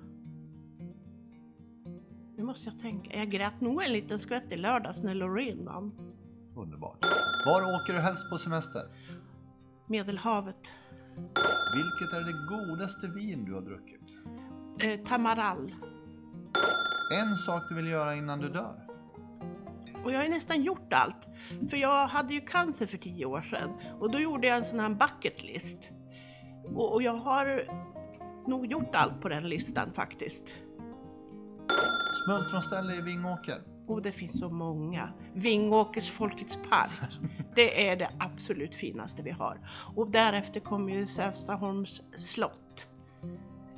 [2.37, 3.16] Nu måste jag tänka.
[3.16, 5.92] Jag grät nog en liten skvätt i lördags när Loreen vann.
[6.56, 6.98] Underbart.
[7.46, 8.82] Var åker du helst på semester?
[9.87, 10.56] Medelhavet.
[11.74, 14.00] Vilket är det godaste vin du har druckit?
[14.80, 15.74] Eh, Tamarall.
[17.12, 18.80] En sak du vill göra innan du dör?
[20.04, 21.26] Och jag har nästan gjort allt.
[21.70, 24.80] För jag hade ju cancer för tio år sedan och då gjorde jag en sån
[24.80, 25.78] här bucket list.
[26.64, 27.68] Och, och jag har
[28.48, 30.44] nog gjort allt på den listan faktiskt.
[32.26, 33.73] Smultronställe i Vingåker?
[33.86, 35.08] Och det finns så många.
[35.34, 37.20] Vingåkers Folkets Park.
[37.54, 39.58] Det är det absolut finaste vi har.
[39.96, 42.88] Och därefter kommer ju Sävstaholms slott.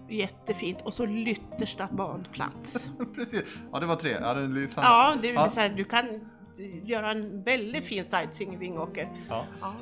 [0.08, 0.78] Jättefint.
[0.82, 2.90] Och så Lyttersta badplats.
[3.14, 3.42] Precis.
[3.72, 4.10] Ja, det var tre.
[4.20, 4.68] Ja, det är.
[4.76, 5.50] Ja, det är Ja.
[5.50, 6.20] Så här, du kan
[6.84, 9.08] göra en väldigt fin sightseeing i Vingåker.
[9.28, 9.44] Ja.
[9.60, 9.74] Ja.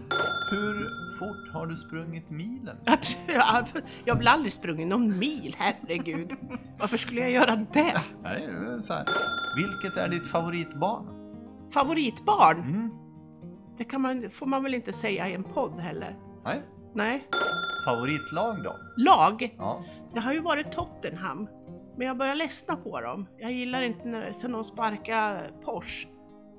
[0.51, 2.77] Hur fort har du sprungit milen?
[4.05, 6.33] Jag har aldrig sprungit någon mil, herregud.
[6.79, 8.01] Varför skulle jag göra det?
[8.23, 8.49] Nej,
[8.83, 9.05] så här.
[9.57, 11.07] Vilket är ditt favoritbarn?
[11.71, 12.59] Favoritbarn?
[12.59, 12.91] Mm.
[13.79, 16.17] Det kan man, får man väl inte säga i en podd heller.
[16.45, 16.63] Nej.
[16.95, 17.29] Nej.
[17.85, 18.77] Favoritlag då?
[18.97, 19.55] Lag?
[19.59, 19.85] Ja.
[20.15, 21.49] Det har ju varit Tottenham.
[21.97, 23.27] Men jag börjar ledsna på dem.
[23.39, 26.09] Jag gillar inte när de sparkar Porsche,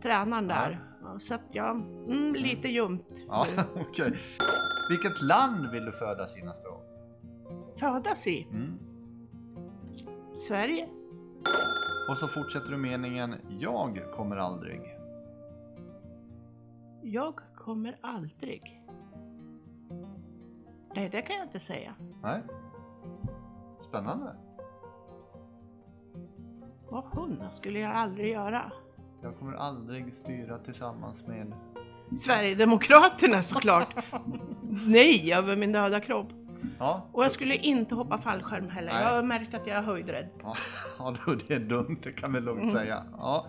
[0.06, 0.80] tränaren där.
[1.04, 3.13] Ja, så att jag, mm, lite ljumt.
[3.28, 4.13] Ja, okej.
[4.89, 6.82] Vilket land vill du födas i nästa år?
[7.80, 8.80] Födas i Mm.
[10.48, 10.89] Sverige.
[12.10, 14.82] Och så fortsätter du meningen Jag kommer aldrig.
[17.02, 18.82] Jag kommer aldrig.
[20.96, 21.96] Nej, det kan jag inte säga.
[22.24, 22.41] Nej.
[23.80, 24.36] Spännande.
[26.89, 28.72] Vad hon skulle jag aldrig göra.
[29.26, 31.54] Jag kommer aldrig styra tillsammans med...
[32.20, 33.96] Sverigedemokraterna såklart.
[34.86, 36.28] Nej, över min döda kropp.
[36.80, 38.94] Ja, Och jag skulle inte hoppa fallskärm heller.
[38.94, 39.04] Nej.
[39.04, 40.30] Jag har märkt att jag är höjdrädd.
[40.44, 40.56] ja,
[41.00, 41.14] ja
[41.48, 42.72] det är dumt, det kan vi lugnt Mm.
[42.76, 43.04] säga.
[43.18, 43.46] Ja.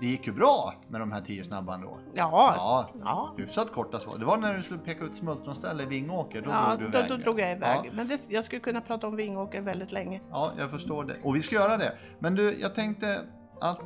[0.00, 1.98] Det gick ju bra med de här tio snabba ändå.
[2.14, 3.34] Ja, Ja, ja.
[3.38, 4.18] hyfsat korta svar.
[4.18, 7.06] Det var när du skulle peka ut smultronställe i Vingåker, då ja drog du då,
[7.08, 7.80] då drog jag iväg.
[7.84, 7.90] Ja.
[7.92, 10.20] Men det, jag skulle kunna prata om Vingåker väldigt länge.
[10.30, 11.16] Ja, jag förstår det.
[11.22, 11.92] Och vi ska göra det.
[12.18, 13.20] Men du, jag tänkte
[13.60, 13.80] att,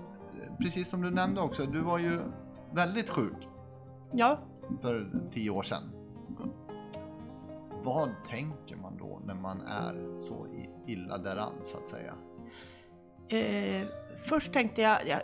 [0.58, 2.18] precis som du nämnde också, du var ju
[2.72, 3.48] väldigt sjuk
[4.12, 4.38] Ja,
[4.82, 5.82] för tio år sedan.
[7.82, 10.46] Vad tänker man då när man är så
[10.86, 12.14] illa däran så att säga?
[13.28, 13.86] eh,
[14.28, 15.22] först tänkte jag, jag,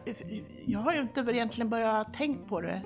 [0.66, 2.83] jag har ju inte egentligen börjat tänka på det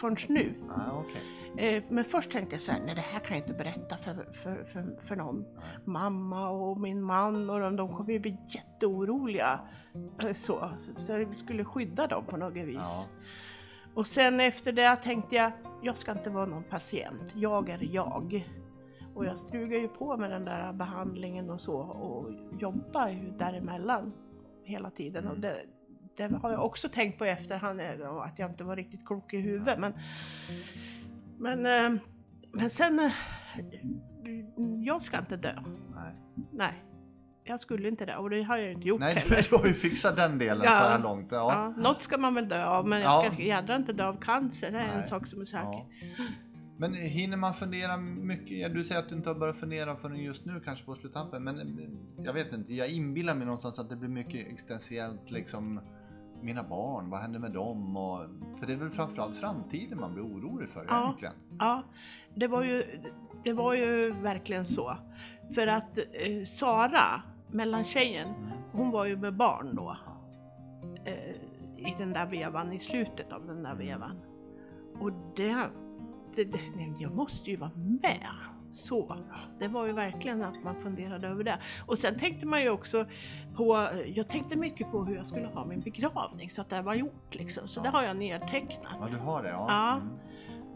[0.00, 0.54] förrän nu.
[0.70, 1.22] Ah, okej.
[1.58, 4.14] Eh, men först tänkte jag så här, nej det här kan jag inte berätta för,
[4.42, 5.44] för, för, för någon.
[5.84, 9.60] Mamma och min man och de, de kommer ju bli jätteoroliga.
[10.22, 12.74] Eh, Så, så jag skulle skydda dem på något vis.
[12.76, 13.06] Ja.
[13.94, 18.44] Och sen efter det tänkte jag, jag ska inte vara någon patient, jag är jag.
[19.14, 24.12] Och jag strugar ju på med den där behandlingen och så och jobbar ju däremellan
[24.64, 25.28] hela tiden.
[25.28, 25.56] Och det,
[26.16, 29.34] det har jag också tänkt på i efterhand, eh, att jag inte var riktigt klok
[29.34, 29.78] i huvudet.
[29.78, 29.92] Men,
[31.44, 32.00] men, eh,
[32.52, 33.12] men sen, eh,
[34.84, 35.54] jag ska inte dö.
[35.94, 36.14] Nej,
[36.52, 36.84] Nej,
[37.44, 39.46] jag skulle inte det och det har jag ju inte gjort Nej heller.
[39.50, 40.70] du har ju fixat den delen Ja.
[40.70, 41.28] så här långt.
[41.32, 41.72] Ja.
[41.76, 43.24] Ja, något ska man väl dö av men Ja.
[43.24, 45.08] jag ska jädra inte dö av cancer, det är en Nej.
[45.08, 45.62] sak som är säker.
[45.62, 45.86] Ja.
[46.78, 48.74] Men hinner man fundera mycket?
[48.74, 51.44] Du säger att du inte har börjat fundera förrän just nu kanske på sluttampen.
[51.44, 55.80] Men eh, jag vet inte, jag inbillar mig någonstans att det blir mycket existentiellt liksom
[56.40, 57.96] mina barn, vad händer med dem?
[57.96, 58.20] Och,
[58.58, 61.02] för det är väl framförallt framtiden man blir orolig för Ja.
[61.04, 61.34] egentligen.
[61.58, 61.82] Ja,
[62.34, 63.00] det var ju,
[63.44, 64.96] det var ju verkligen så.
[65.54, 68.48] För att eh, Sara, mellantjejen, Mm.
[68.72, 69.96] hon var ju med barn då.
[71.04, 71.14] Eh,
[71.76, 74.16] I den där vevan, i slutet av den där vevan.
[75.00, 75.56] Och det,
[76.36, 76.58] det, det
[76.98, 77.70] jag måste ju vara
[78.02, 78.26] med.
[78.74, 79.16] Så,
[79.58, 81.58] det var ju verkligen att man funderade över det.
[81.86, 83.06] Och sen tänkte man ju också
[83.56, 86.94] på, jag tänkte mycket på hur jag skulle ha min begravning så att det var
[86.94, 87.68] gjort liksom.
[87.68, 87.82] Så Ja.
[87.82, 88.92] det har jag nedtecknat.
[89.00, 89.48] Ja, du har det?
[89.48, 89.66] Ja.
[89.68, 89.92] Ja.
[89.96, 90.08] Mm.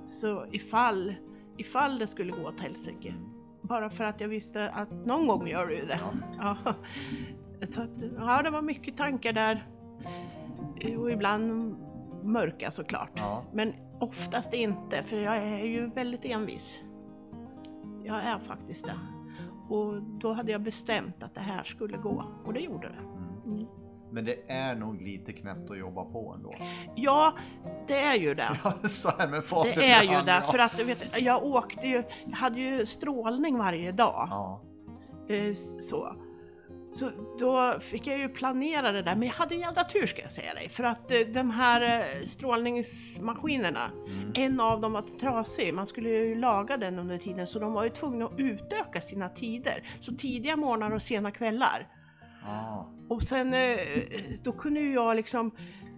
[0.07, 1.15] Så ifall,
[1.57, 3.15] ifall det skulle gå åt helsike.
[3.63, 6.01] Bara för att jag visste att någon gång gör det ju det.
[6.39, 6.57] Ja.
[6.65, 6.75] Ja.
[7.71, 9.67] Så att, ja, det var mycket tankar där.
[10.99, 11.75] Och ibland
[12.23, 13.11] mörka såklart.
[13.15, 13.43] Ja.
[13.53, 16.81] Men oftast inte, för jag är ju väldigt envis.
[18.09, 18.99] Jag är faktiskt det.
[19.69, 22.25] Och då hade jag bestämt att det här skulle gå.
[22.45, 23.19] Och det gjorde det.
[23.19, 23.55] Mm.
[23.57, 23.67] Mm.
[24.11, 26.55] Men det är nog lite knäppt att jobba på ändå.
[26.95, 27.33] Ja,
[27.89, 28.59] det är ju det.
[28.65, 30.53] Ja, så här med facit Det är ju hand, det, ja.
[30.53, 34.27] för att du vet, jag åkte ju, jag hade ju strålning varje dag.
[34.31, 34.61] Ja.
[35.29, 35.55] Eh,
[35.91, 36.13] Så.
[36.93, 40.23] Så då fick jag ju planera det där, men jag hade en jävla tur ska
[40.23, 40.69] jag säga dig.
[40.69, 41.83] För att eh, de här
[42.21, 44.33] eh, strålningsmaskinerna, Mm.
[44.35, 47.85] en av dem var trasig, man skulle ju laga den under tiden, så de var
[47.85, 49.83] ju tvungna att utöka sina tider.
[50.01, 51.87] Så tidiga morgnar och sena kvällar.
[52.45, 52.89] Ja.
[53.09, 53.79] Och sen, eh,
[54.45, 55.51] då kunde ju jag liksom,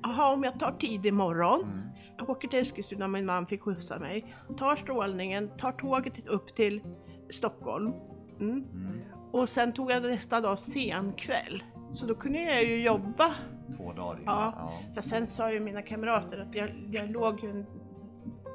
[0.02, 1.80] jaha om jag tar tidig morgon, Mm.
[2.18, 6.82] jag åker till Eskilstuna, min man fick skjutsa mig, tar strålningen, tar tåget upp till
[7.30, 7.92] Stockholm.
[8.40, 8.64] Mm.
[8.74, 9.00] Mm.
[9.32, 11.62] Och sen tog jag nästa dag sen kväll.
[11.92, 13.34] Så då kunde jag ju jobba.
[13.76, 14.20] Två dagar.
[14.26, 14.54] Ja.
[14.56, 14.72] Ja.
[14.94, 17.66] För sen sa ju mina kamrater att jag, jag låg ju en,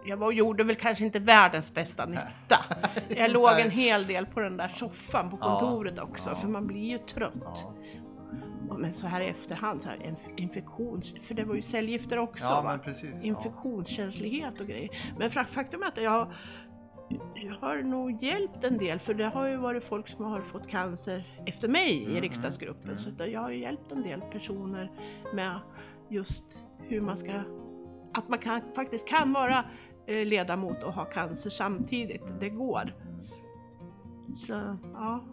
[0.06, 2.66] Jag var, gjorde väl kanske inte världens bästa nytta.
[3.10, 6.36] Jag låg en hel del på den där soffan på kontoret också, Ja.
[6.36, 7.34] för man blir ju trött.
[7.44, 7.74] Ja.
[8.78, 12.46] Men så här i efterhand, så här, en infektion, för det var ju cellgifter också
[12.46, 12.80] ja,
[13.22, 14.90] infektionskänslighet och grejer.
[15.18, 16.28] Men faktum är att jag
[17.62, 21.24] har nog hjälpt en del för det har ju varit folk som har fått cancer
[21.46, 22.90] efter mig Mm, i riksdagsgruppen.
[22.90, 24.92] mm, Så att jag har ju hjälpt en del personer
[25.34, 25.60] med
[26.10, 27.42] just hur man ska,
[28.14, 29.66] att man kan, faktiskt kan vara
[30.08, 32.24] eh, ledamot och ha cancer samtidigt.
[32.40, 32.82] Det går.
[33.02, 34.36] Mm.
[34.36, 35.24] Så ja,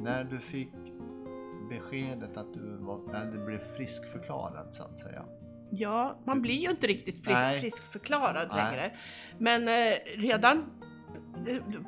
[0.00, 0.72] När du fick
[1.70, 5.22] beskedet att du var, när du blev friskförklarad så att säga.
[5.70, 8.64] Ja, man blir ju inte riktigt frisk, friskförklarad Nej.
[8.64, 8.92] längre.
[9.38, 10.64] Men eh, redan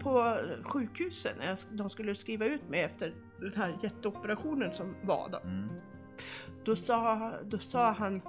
[0.02, 5.38] på sjukhuset när de skulle skriva ut mig efter den här jätteoperationen som var då.
[5.38, 5.68] Mm.
[6.64, 8.20] Då sa, då sa han,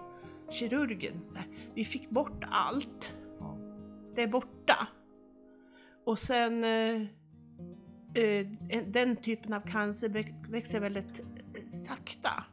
[0.51, 1.43] kirurgen, "Nej,
[1.75, 3.13] vi fick bort allt.
[3.39, 3.58] Ja.
[4.15, 4.88] Det är borta.
[6.05, 7.01] Och sen, eh,
[8.15, 12.43] eh, en- den typen av cancer väx- växer väldigt eh, sakta.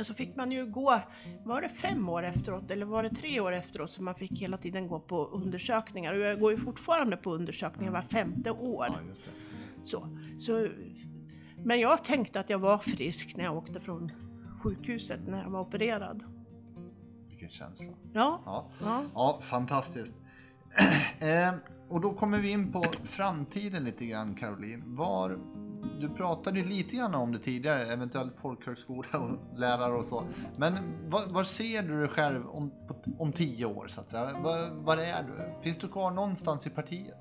[0.00, 1.00] Men så fick man ju gå,
[1.44, 4.58] var det fem år efteråt eller var det tre år efteråt som man fick hela
[4.58, 6.12] tiden gå på undersökningar?
[6.12, 8.86] Och jag går ju fortfarande på undersökningar var femte år.
[8.88, 9.30] ja, just det.
[9.82, 10.06] Så,
[10.38, 10.68] så,
[11.64, 14.12] men jag tänkte att jag var frisk när jag åkte från
[14.62, 16.24] sjukhuset när jag var opererad.
[17.28, 17.86] Vilken känsla.
[18.12, 19.02] Ja, Ja, ja.
[19.14, 20.14] ja fantastiskt.
[21.18, 21.54] eh,
[21.88, 24.82] och då kommer vi in på framtiden lite grann Caroline.
[24.86, 25.38] Var,
[26.00, 30.24] du pratade ju lite grann om det tidigare, eventuellt folkhögskola och lärare och så.
[30.56, 30.74] Men
[31.10, 32.70] var, ser du dig själv om,
[33.18, 34.24] om tio år så att säga?
[34.42, 35.62] Var, var är du?
[35.62, 37.18] Finns du kvar någonstans i partiet?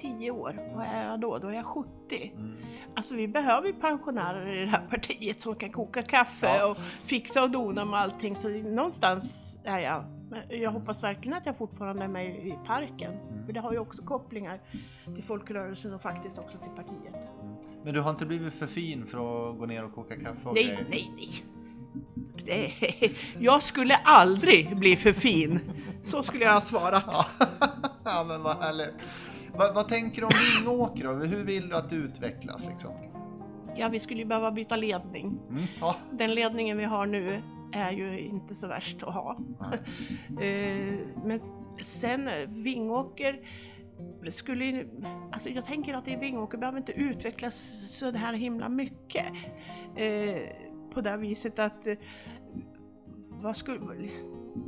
[0.00, 1.38] Tio år, vad är jag då?
[1.38, 1.88] Då är jag 70.
[2.34, 2.56] Mm.
[2.96, 6.66] Alltså vi behöver ju pensionärer i det här partiet som kan koka kaffe Ja.
[6.66, 8.36] och fixa och dona med allting.
[8.36, 10.04] Så någonstans är jag.
[10.30, 13.12] Men jag hoppas verkligen att jag fortfarande är med i parken.
[13.12, 13.46] Mm.
[13.46, 14.60] För det har ju också kopplingar
[15.14, 17.30] till folkrörelsen och faktiskt också till partiet.
[17.84, 19.18] Men du har inte blivit för fin för
[19.50, 20.86] att gå ner och koka kaffe och Nej, grejer?
[20.90, 21.44] nej, nej.
[22.44, 22.72] Det,
[23.38, 25.60] jag skulle aldrig bli för fin.
[26.02, 27.04] Så skulle jag ha svarat.
[27.06, 27.26] Ja,
[28.04, 28.94] ja men vad härligt.
[29.54, 30.30] Vad, vad tänker du om
[30.64, 31.12] Vingåker då?
[31.12, 32.90] Hur vill du att det utvecklas liksom?
[33.76, 35.38] Ja, vi skulle ju behöva byta ledning.
[35.50, 35.96] Mm, ja.
[36.12, 39.38] Den ledningen vi har nu är ju inte så värst att ha.
[40.40, 41.40] Eh, Men
[41.84, 43.40] sen eh, Vingåker
[44.30, 44.86] skulle
[45.32, 47.56] alltså jag tänker att i Vingåker behöver inte utvecklas
[47.98, 49.26] så det här himla mycket.
[49.96, 50.48] Eh,
[50.94, 51.86] På det viset att,
[53.30, 54.10] vad skulle,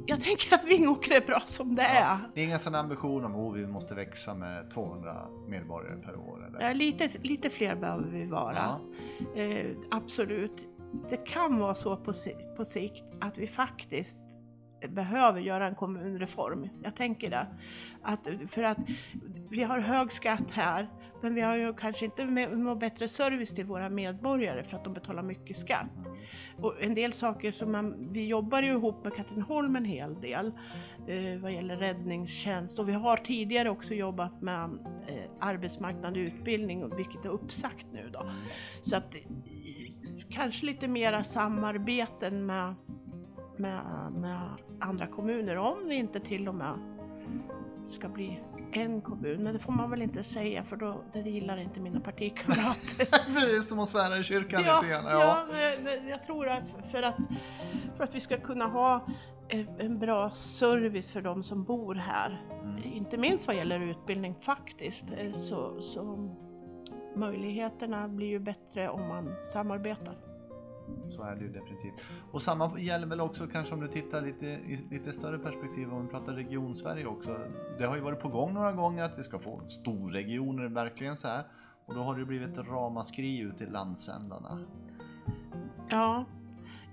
[0.06, 2.00] jag tänker att Vingåker är bra som det är.
[2.00, 5.16] Ja, det är ingen sån ambition om att vi måste växa med 200
[5.48, 6.60] medborgare per år eller?
[6.66, 8.78] Ja, lite, lite fler behöver vi vara.
[9.34, 9.40] Ja.
[9.42, 10.62] Eh, absolut.
[11.10, 12.12] Det kan vara så på,
[12.56, 14.18] på sikt att vi faktiskt
[14.88, 16.68] behöver göra en kommunreform.
[16.82, 17.46] Jag tänker det.
[18.02, 18.78] Att, för att
[19.50, 20.88] vi har hög skatt här,
[21.20, 24.94] men vi har ju kanske inte någon bättre service till våra medborgare för att de
[24.94, 25.86] betalar mycket skatt.
[26.56, 30.46] Och en del saker som man, vi jobbar ju ihop med Katrineholm en hel del
[31.06, 34.64] eh, vad gäller räddningstjänst och vi har tidigare också jobbat med
[35.08, 38.30] eh, arbetsmarknad och utbildning, vilket är uppsagt nu då.
[38.82, 39.14] Så att
[40.38, 42.74] kanske lite mera samarbeten med,
[43.56, 44.40] med, med
[44.80, 46.74] andra kommuner om vi inte till och med
[47.88, 48.40] ska bli
[48.72, 49.42] en kommun.
[49.42, 53.06] Men det får man väl inte säga för då, det gillar inte mina partikamrater.
[53.34, 55.04] Det är som att svära i kyrkan ja, lite grann.
[55.06, 55.44] ja.
[55.52, 57.16] men jag tror att för, att
[57.96, 59.06] för att vi ska kunna ha
[59.48, 62.82] en en bra service för de som bor här, Mm.
[62.84, 66.30] inte minst vad gäller utbildning faktiskt, eh, så, så
[67.16, 70.27] möjligheterna blir ju bättre om man samarbetar.
[71.10, 71.94] Så är det ju definitivt.
[72.32, 76.02] Och samma gäller väl också kanske om du tittar lite i lite större perspektiv om
[76.02, 77.38] vi pratar region-Sverige också.
[77.78, 81.28] Det har ju varit på gång några gånger att vi ska få storregioner verkligen så
[81.28, 81.44] här.
[81.86, 84.58] Och då har det blivit ett ramaskri ute i landsändarna.
[85.88, 86.24] Ja,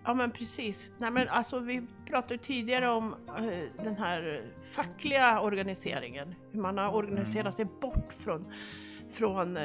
[0.03, 0.77] ja men precis.
[0.97, 6.93] Nej, men alltså, vi pratade tidigare om eh, den här fackliga organiseringen, hur man har
[6.93, 8.53] organiserat sig bort från,
[9.11, 9.63] från, eh,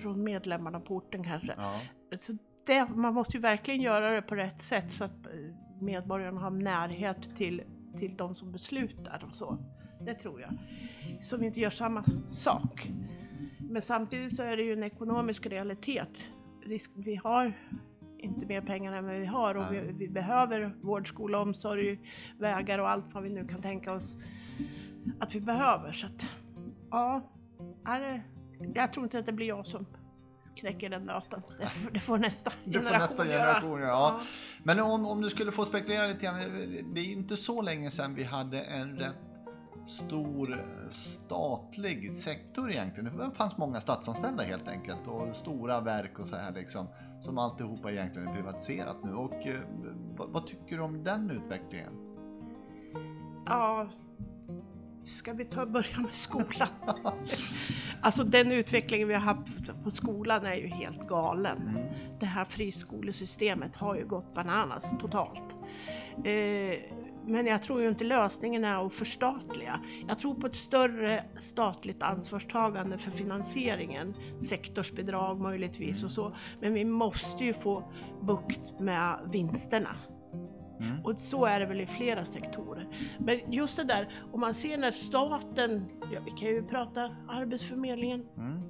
[0.00, 1.54] från medlemmarna på orten kanske.
[1.56, 1.80] Ja.
[2.20, 5.32] Så det, man måste ju verkligen göra det på rätt sätt så att eh,
[5.80, 7.62] medborgarna har närhet till,
[7.98, 9.58] till de som beslutar och så.
[10.00, 10.50] Det tror jag.
[11.22, 12.90] Så vi inte gör samma sak.
[13.70, 16.08] Men samtidigt så är det ju en ekonomisk realitet.
[16.94, 17.52] Vi har
[18.18, 21.98] inte mer pengar än vad vi har och vi, vi behöver vård, skola, omsorg,
[22.38, 24.16] vägar och allt vad vi nu kan tänka oss
[25.20, 25.92] att vi behöver.
[25.92, 26.26] Så att,
[26.90, 27.20] ja,
[28.74, 29.86] jag tror inte att det blir jag som
[30.54, 31.42] knäcker den nöten.
[31.58, 33.88] Det, får- det får nästa Det får generation nästa generation göra.
[33.90, 34.20] Ja.
[34.62, 36.38] Men om, om du skulle få spekulera lite grann.
[36.94, 39.14] Det är ju inte så länge sedan vi hade en rätt
[39.86, 43.16] stor eh, statlig sektor egentligen.
[43.16, 46.86] Det fanns många statsanställda helt enkelt och stora verk och så här liksom.
[47.22, 49.14] Som alltihopa egentligen är privatiserat nu.
[49.14, 49.60] Och eh,
[50.16, 51.92] vad, vad tycker du om den utvecklingen?
[53.46, 53.88] Ja,
[55.06, 56.68] ska vi ta och börja med skolan?
[58.04, 59.48] alltså den utvecklingen vi har haft
[59.84, 61.68] på skolan är ju helt galen.
[61.68, 61.82] Mm.
[62.20, 65.54] Det här friskolesystemet har ju gått bananas totalt.
[66.24, 66.78] Eh,
[67.26, 69.80] men jag tror ju inte lösningen är att förstatliga.
[70.08, 76.36] Jag tror på ett större statligt ansvarstagande för finansieringen, sektorsbidrag möjligtvis och så.
[76.60, 79.96] Men vi måste ju få bukt med vinsterna.
[80.90, 81.04] Mm.
[81.04, 82.86] Och så är det väl i flera sektorer.
[83.18, 88.26] Men just det där, om man ser när staten, ja, vi kan ju prata Arbetsförmedlingen
[88.36, 88.62] Mm.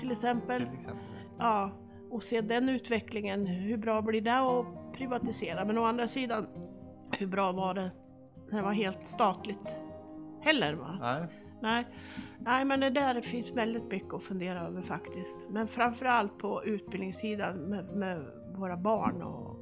[0.00, 1.04] till exempel, Till exempel.
[1.38, 1.70] ja,
[2.10, 5.64] och se den utvecklingen, hur bra blir det att privatisera?
[5.64, 6.46] Men å andra sidan,
[7.12, 7.90] hur bra var det
[8.50, 9.76] när det var helt statligt
[10.40, 10.74] heller?
[10.74, 10.98] Va?
[11.00, 11.26] Nej.
[11.62, 11.86] Nej.
[12.38, 15.38] Nej, men det där finns väldigt mycket att fundera över faktiskt.
[15.50, 18.24] Men framförallt på utbildningssidan med, med
[18.56, 19.56] våra barn och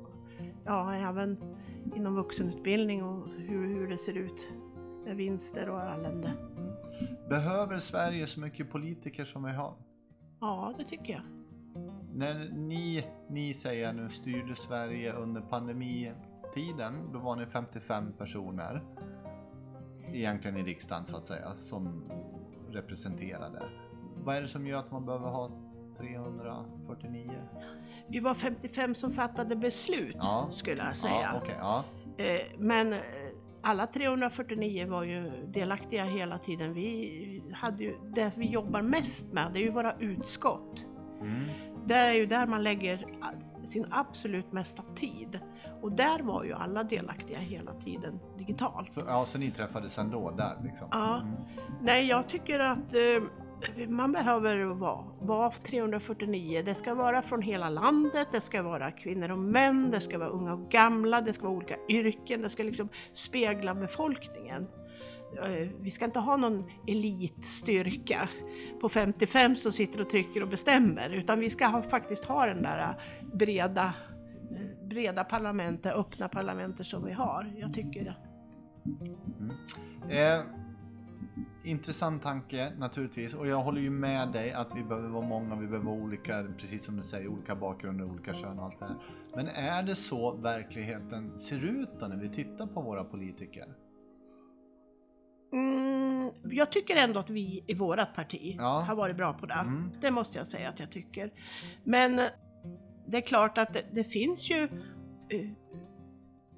[0.64, 1.36] ja, även
[1.96, 4.52] inom vuxenutbildning och hur, hur det ser ut
[5.04, 6.32] med vinster och elände.
[7.28, 9.74] Behöver Sverige så mycket politiker som vi har?
[10.40, 11.22] Ja, det tycker jag.
[12.14, 18.82] När ni, ni säger nu styrde Sverige under pandemitiden, då var ni 55 personer
[20.12, 22.10] egentligen i riksdagen så att säga som
[22.70, 23.62] representerade.
[24.16, 25.50] Vad är det som gör att man behöver ha
[25.98, 27.30] 349?
[28.08, 30.50] Vi var 55 som fattade beslut Ja.
[30.54, 31.42] skulle jag säga.
[31.58, 31.84] Ja,
[32.16, 32.24] ja.
[32.24, 33.00] Eh, Men eh,
[33.62, 36.74] alla 349 var ju delaktiga hela tiden.
[36.74, 40.84] Vi hade ju, det vi jobbar mest med, det är ju våra utskott.
[41.20, 41.44] Mm.
[41.86, 43.06] Det är ju där man lägger
[43.68, 45.38] sin absolut mesta tid.
[45.80, 48.92] Och där var ju alla delaktiga hela tiden digitalt.
[48.92, 50.88] Så, ja, så ni träffades ändå där liksom?
[50.90, 51.16] Ja.
[51.20, 51.32] Mm.
[51.80, 53.22] Nej, jag tycker att eh,
[53.88, 56.62] man behöver vara, vara 349.
[56.64, 60.28] Det ska vara från hela landet, det ska vara kvinnor och män, det ska vara
[60.28, 64.66] unga och gamla, det ska vara olika yrken, det ska liksom spegla befolkningen.
[65.38, 68.28] Eh, vi ska inte ha någon elitstyrka
[68.80, 72.62] på 55 som sitter och trycker och bestämmer, utan vi ska ha, faktiskt ha den
[72.62, 73.94] där eh, breda,
[74.50, 77.52] eh, breda parlamentet, öppna parlamentet som vi har.
[77.56, 78.16] Jag tycker det.
[78.86, 79.50] Mm.
[80.10, 80.44] Eh,
[81.64, 85.66] intressant tanke naturligtvis och jag håller ju med dig att vi behöver vara många, vi
[85.66, 88.94] behöver vara olika, precis som du säger, olika bakgrunder, olika kön och allt det här.
[89.36, 93.66] Men är det så verkligheten ser ut då när vi tittar på våra politiker?
[95.52, 98.80] Mm, jag tycker ändå att vi i vårat parti Ja.
[98.80, 99.54] har varit bra på det.
[99.54, 99.90] Mm.
[100.00, 101.30] Det måste jag säga att jag tycker.
[101.84, 102.26] Men eh,
[103.06, 104.62] det är klart att det, det finns ju
[105.28, 105.48] eh,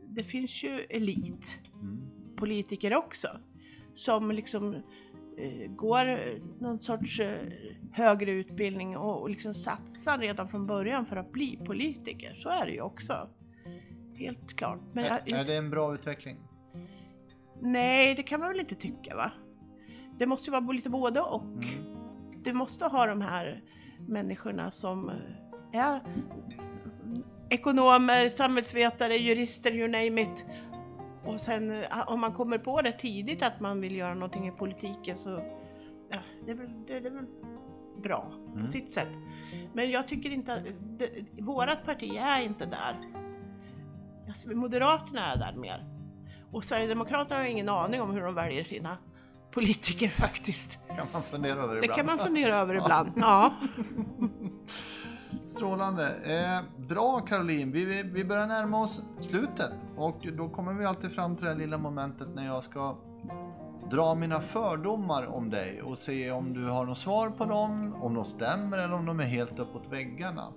[0.09, 2.99] det finns ju elitpolitiker Mm.
[3.07, 3.29] också
[3.95, 4.75] som liksom
[5.37, 7.39] eh, går eh, någon sorts eh,
[7.93, 12.35] högre utbildning och, och liksom satsar redan från början för att bli politiker.
[12.43, 13.29] Så är det ju också.
[14.15, 14.81] Helt klart.
[14.93, 16.37] Men jag, är, är det en bra utveckling?
[17.61, 19.33] Nej, det kan man väl inte tycka va?
[20.19, 21.43] Det måste ju vara lite både och.
[21.43, 21.95] Mm.
[22.43, 23.63] Du måste ha de här
[24.09, 26.01] människorna som eh, är
[27.51, 30.47] ekonomer, samhällsvetare, jurister, you name it.
[31.27, 34.51] Och sen eh, om man kommer på det tidigt att man vill göra någonting i
[34.51, 35.43] politiken så
[36.11, 37.27] ja, det, är väl, det, det är väl
[38.03, 38.67] bra Mm.
[38.67, 39.09] på sitt sätt.
[39.73, 40.63] Men jag tycker inte att
[40.99, 41.11] det,
[41.41, 42.97] vårat parti är inte där.
[44.29, 45.85] Alltså, Moderaterna är där mer.
[46.53, 48.97] Och Sverigedemokraterna har ingen aning om hur de väljer sina
[49.51, 50.79] politiker faktiskt.
[50.97, 51.97] kan man fundera över Det ibland.
[51.97, 53.13] kan man fundera över ibland.
[53.17, 53.55] Ja.
[55.55, 56.15] Strålande.
[56.15, 61.13] Eh, bra Caroline, vi, vi- vi börjar närma oss slutet och då kommer vi alltid
[61.13, 62.97] fram till det lilla momentet när jag ska
[63.91, 68.15] dra mina fördomar om dig och se om du har något svar på dem, om
[68.15, 70.49] de stämmer eller om de är helt uppåt väggarna.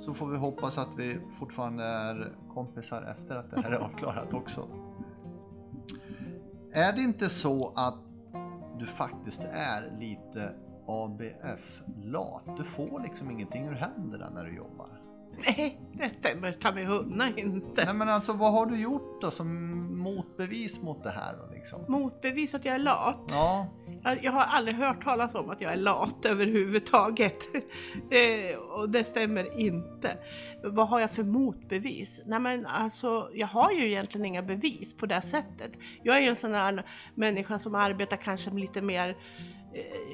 [0.00, 4.34] Så får vi hoppas att vi fortfarande är kompisar efter att det här är avklarat
[4.34, 4.68] också.
[6.72, 7.98] Är det inte så att
[8.78, 10.52] du faktiskt är lite
[10.86, 12.56] ABF-lat?
[12.56, 14.88] Du får liksom ingenting ur händerna när du jobbar.
[15.38, 17.84] Nej, det stämmer ta mig hunna inte.
[17.84, 21.84] Nej men alltså vad har du gjort då som motbevis mot det här då liksom?
[21.88, 23.30] Motbevis att jag är lat.
[23.34, 23.66] Ja,
[24.02, 27.38] Jag jag har aldrig hört talas om att jag är lat överhuvudtaget.
[28.10, 30.16] Eh, och det stämmer inte.
[30.64, 32.22] Vad har jag för motbevis?
[32.26, 35.72] Nej men alltså, jag har ju egentligen inga bevis på det sättet.
[36.02, 39.16] Jag är ju en sån här människa som arbetar kanske lite mer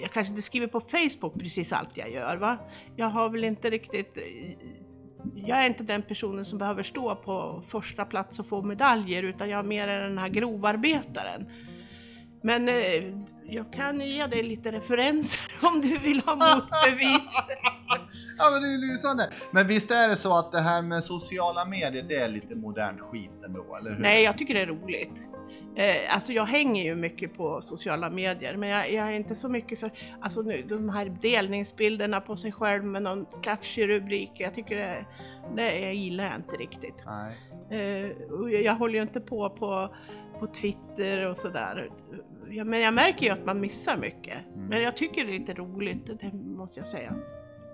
[0.00, 2.58] jag kanske inte skriver på Facebook precis allt jag gör va.
[2.96, 4.22] Jag har väl inte riktigt eh,
[5.34, 9.48] jag är inte den personen som behöver stå på första plats och få medaljer utan
[9.48, 11.46] jag är mer den här grovarbetaren.
[12.42, 17.32] Men eh, jag kan ge dig lite referenser om du vill ha motbevis.
[18.38, 19.30] ja men det är lysande.
[19.50, 22.98] Men visst är det så att det här med sociala medier det är lite modern
[22.98, 23.98] skit ändå, eller hur?
[23.98, 25.12] Nej, jag tycker det är roligt.
[25.76, 29.48] Eh, alltså jag hänger ju mycket på sociala medier men jag, jag är inte så
[29.48, 29.90] mycket för
[30.20, 34.30] alltså nu, de här delningsbilderna på sig själv med någon klatschig rubrik.
[34.34, 35.04] Jag tycker det,
[35.56, 36.96] det jag gillar jag inte riktigt.
[37.06, 37.36] Nej.
[37.70, 38.10] Eh,
[38.52, 39.94] jag, jag håller ju inte på på,
[40.38, 41.90] på Twitter och sådär.
[42.48, 44.38] Ja, men jag märker ju att man missar mycket.
[44.54, 44.66] Mm.
[44.66, 47.14] Men jag tycker det är lite roligt, det måste jag säga.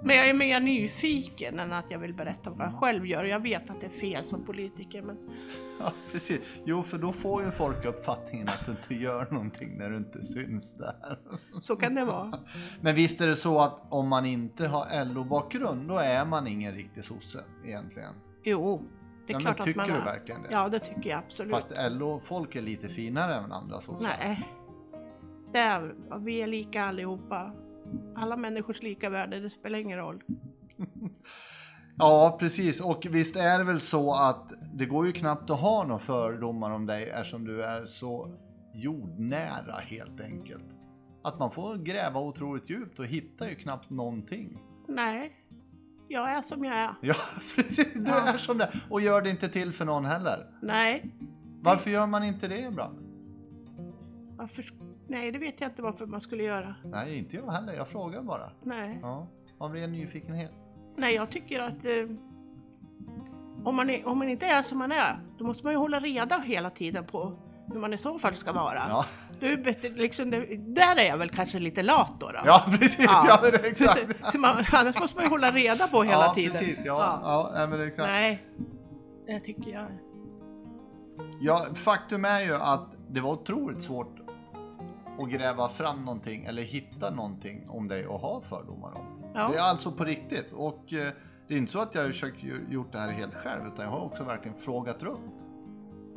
[0.03, 3.25] Men jag är mer nyfiken än att jag vill berätta vad jag själv gör.
[3.25, 5.17] Jag vet att det är fel som politiker men
[5.81, 6.41] Ja, precis.
[6.65, 10.25] Jo, för då får ju folk uppfattningen att du inte gör någonting när du inte
[10.25, 11.19] syns där.
[11.61, 12.33] så kan det vara.
[12.81, 16.75] Men visst är det så att om man inte har LO-bakgrund, då är man ingen
[16.75, 18.15] riktig sosse egentligen.
[18.43, 18.83] Jo,
[19.27, 20.05] det är ja, klart men tycker att man du är.
[20.05, 20.49] verkligen det?
[20.51, 21.55] Ja, det tycker jag absolut.
[21.55, 24.17] Fast LO-folk är lite finare än andra sossar.
[24.21, 24.49] Nej.
[25.53, 27.53] Det är, vi är lika allihopa.
[28.17, 30.23] Alla människors lika värde, det spelar ingen roll.
[31.99, 32.81] Ja, precis.
[32.81, 36.71] Och visst är det väl så att det går ju knappt att ha några fördomar
[36.71, 38.35] om dig eftersom du är så
[38.75, 40.65] jordnära helt enkelt.
[41.23, 44.59] Att man får gräva otroligt djupt och hittar ju knappt någonting.
[44.89, 45.33] Nej,
[46.09, 46.95] jag är som jag är.
[47.01, 47.15] Ja,
[47.57, 47.93] precis.
[47.95, 48.21] Du Ja.
[48.29, 48.73] är som det.
[48.91, 50.47] Och gör det inte till för någon heller.
[50.63, 51.11] Nej,
[51.63, 52.99] Varför gör man inte det ibland?
[54.37, 54.73] varför?
[55.09, 56.75] Nej, det vet jag inte varför man skulle göra.
[56.85, 57.73] Nej, inte jag heller.
[57.73, 58.51] Jag frågar bara.
[58.63, 59.27] Nej, Ja,
[59.59, 60.53] av ren nyfikenhet.
[60.97, 62.17] Nej jag tycker att eh,
[63.65, 66.01] om, man är, om man inte är som man är, då måste man ju hålla
[66.01, 67.33] reda hela tiden på
[67.73, 68.83] hur man i så fall ska vara.
[68.89, 69.05] Ja,
[69.41, 69.57] Du,
[69.95, 72.27] liksom, det, där är jag väl kanske lite lat då.
[72.27, 72.39] då.
[72.45, 73.05] ja precis.
[73.09, 74.35] Ja, men exakt.
[74.39, 76.53] Man, annars måste man ju hålla reda på hela ja, tiden.
[76.53, 76.79] precis.
[76.85, 77.51] Ja, ja.
[77.61, 78.09] ja men exakt.
[78.09, 78.43] Nej,
[79.27, 79.87] det tycker jag.
[81.41, 84.17] Ja, faktum är ju att det var otroligt svårt
[85.19, 89.31] att gräva fram någonting eller hitta någonting om dig och ha fördomar om.
[89.35, 89.49] Ja.
[89.49, 91.13] Det är alltså på riktigt och eh,
[91.49, 93.93] det är inte så att jag har försökt gjort det här helt själv utan jag
[93.93, 95.47] har också verkligen frågat runt.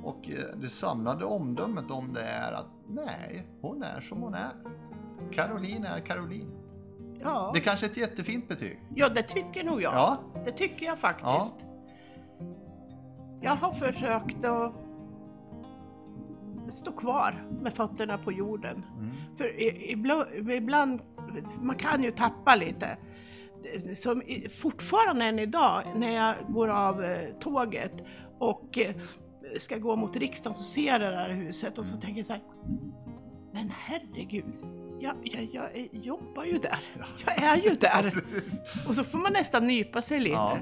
[0.03, 4.51] Och eh, det samlade omdömet om det är att nej, hon är som hon är.
[5.31, 6.51] Caroline är Caroline.
[7.21, 7.51] Ja.
[7.53, 8.79] Det är kanske är ett jättefint betyg.
[8.95, 9.93] ja, det tycker nog jag.
[9.93, 11.55] Ja, Det tycker jag faktiskt.
[13.41, 14.73] Jag har försökt att
[16.71, 18.85] stå kvar med fötterna på jorden.
[18.97, 19.11] mm.
[19.37, 19.61] För
[19.91, 21.01] ibland, ibland,
[21.61, 22.97] man kan ju tappa lite.
[23.95, 24.21] Som
[24.61, 28.03] fortfarande än idag när jag går av eh, tåget
[28.39, 28.95] och eh,
[29.59, 32.01] ska gå mot riksdagen så ser jag det där huset och så Mm.
[32.01, 32.41] tänker jag så här.
[33.53, 34.45] Men herregud,
[34.99, 36.79] jag, jag, jag är- jobbar ju där.
[37.25, 38.23] Jag är ju där.
[38.87, 40.33] Och så får man nästan nypa sig lite.
[40.35, 40.57] Ja.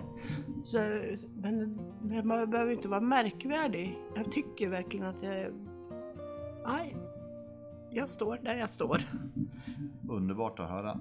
[0.63, 0.77] Så,
[1.35, 3.97] men, men man behöver inte vara märkvärdig.
[4.15, 5.51] Jag tycker verkligen att jag...
[6.67, 6.95] Nej,
[7.89, 9.01] jag står där jag står.
[10.09, 10.99] Underbart att höra.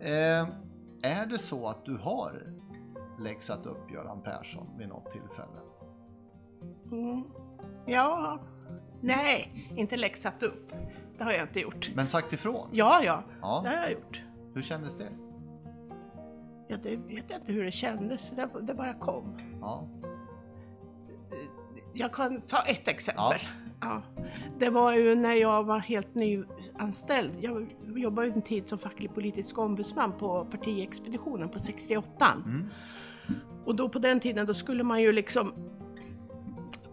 [0.00, 0.48] Eh,
[1.02, 2.42] är det så att du har
[3.20, 5.60] läxat upp Göran Persson vid något tillfälle?
[6.92, 7.24] Mm.
[7.86, 8.38] Ja,
[9.00, 10.72] nej, inte läxat upp.
[11.18, 11.90] Det har jag inte gjort.
[11.94, 12.68] Men sagt ifrån?
[12.72, 13.62] Ja, ja, det Ja.
[13.66, 14.20] har jag gjort.
[14.54, 15.08] Hur kändes det?
[16.68, 18.30] Ja, det vet jag inte hur det kändes.
[18.36, 19.38] Det, det bara kom.
[19.60, 19.84] Ja.
[21.94, 23.38] Jag kan ta ett exempel.
[23.80, 24.02] Ja.
[24.62, 27.32] Det var ju när jag var helt nyanställd.
[27.40, 32.42] Jag jobbade ju en tid som facklig politisk ombudsman på partiexpeditionen på 68.
[32.46, 32.70] Mm.
[33.64, 35.54] Och då på den tiden då skulle man ju liksom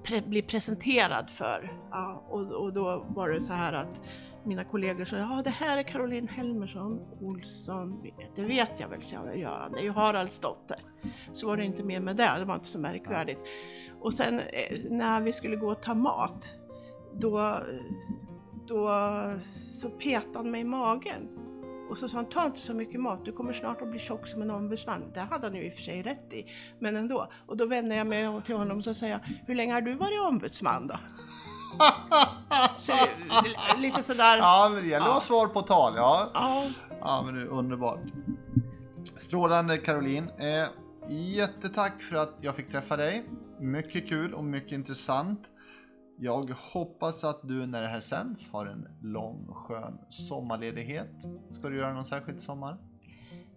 [0.03, 1.72] pre- bli presenterad för.
[1.91, 4.01] Ja, och, och då var det så här att
[4.43, 8.03] mina kollegor sa ja det här är Caroline Helmersson Olsson.
[8.36, 9.17] Det vet jag väl, sa.
[9.36, 10.80] Ja, det är ju Haralds dotter.
[11.34, 13.39] Så var det inte mer med det, det var inte så märkvärdigt.
[14.01, 16.59] Och sen eh, när vi skulle gå och ta mat,
[17.14, 17.64] då,
[18.68, 18.89] då
[19.82, 21.30] så petade han mig i magen.
[21.89, 24.28] Och så sa han, ta inte så mycket mat, du kommer snart att bli tjock
[24.28, 25.12] som en ombudsman.
[25.14, 26.45] Det hade han ju i och för sig rätt i,
[26.80, 27.32] men ändå.
[27.47, 29.93] Och då vände jag mig till honom och så säger jag, hur länge har du
[29.93, 30.99] varit ombudsman då?
[32.80, 32.93] Så,
[33.78, 35.93] lite sådär, ja, men det gäller att ha svar på tal.
[35.95, 36.68] Ja, ja,
[36.99, 37.99] ja men det är underbart.
[39.18, 40.30] Strålande Caroline.
[40.38, 40.68] Eh,
[41.10, 43.24] jättetack för att jag fick träffa dig.
[43.60, 45.39] Mycket kul och mycket intressant.
[46.22, 51.11] Jag hoppas att du när det här sänds har en lång skön sommarledighet.
[51.49, 52.78] Ska du göra någon särskild sommar?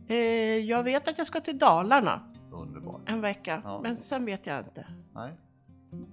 [0.08, 0.16] Eh,
[0.56, 2.32] jag vet att jag ska till Dalarna.
[2.52, 3.00] Underbart.
[3.06, 3.80] En vecka, ja.
[3.82, 4.86] men sen vet jag inte.
[5.14, 5.32] Nej.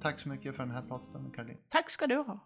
[0.02, 1.58] Tack så mycket för den här pratstunden Caroline.
[1.70, 2.40] Tack ska du ha.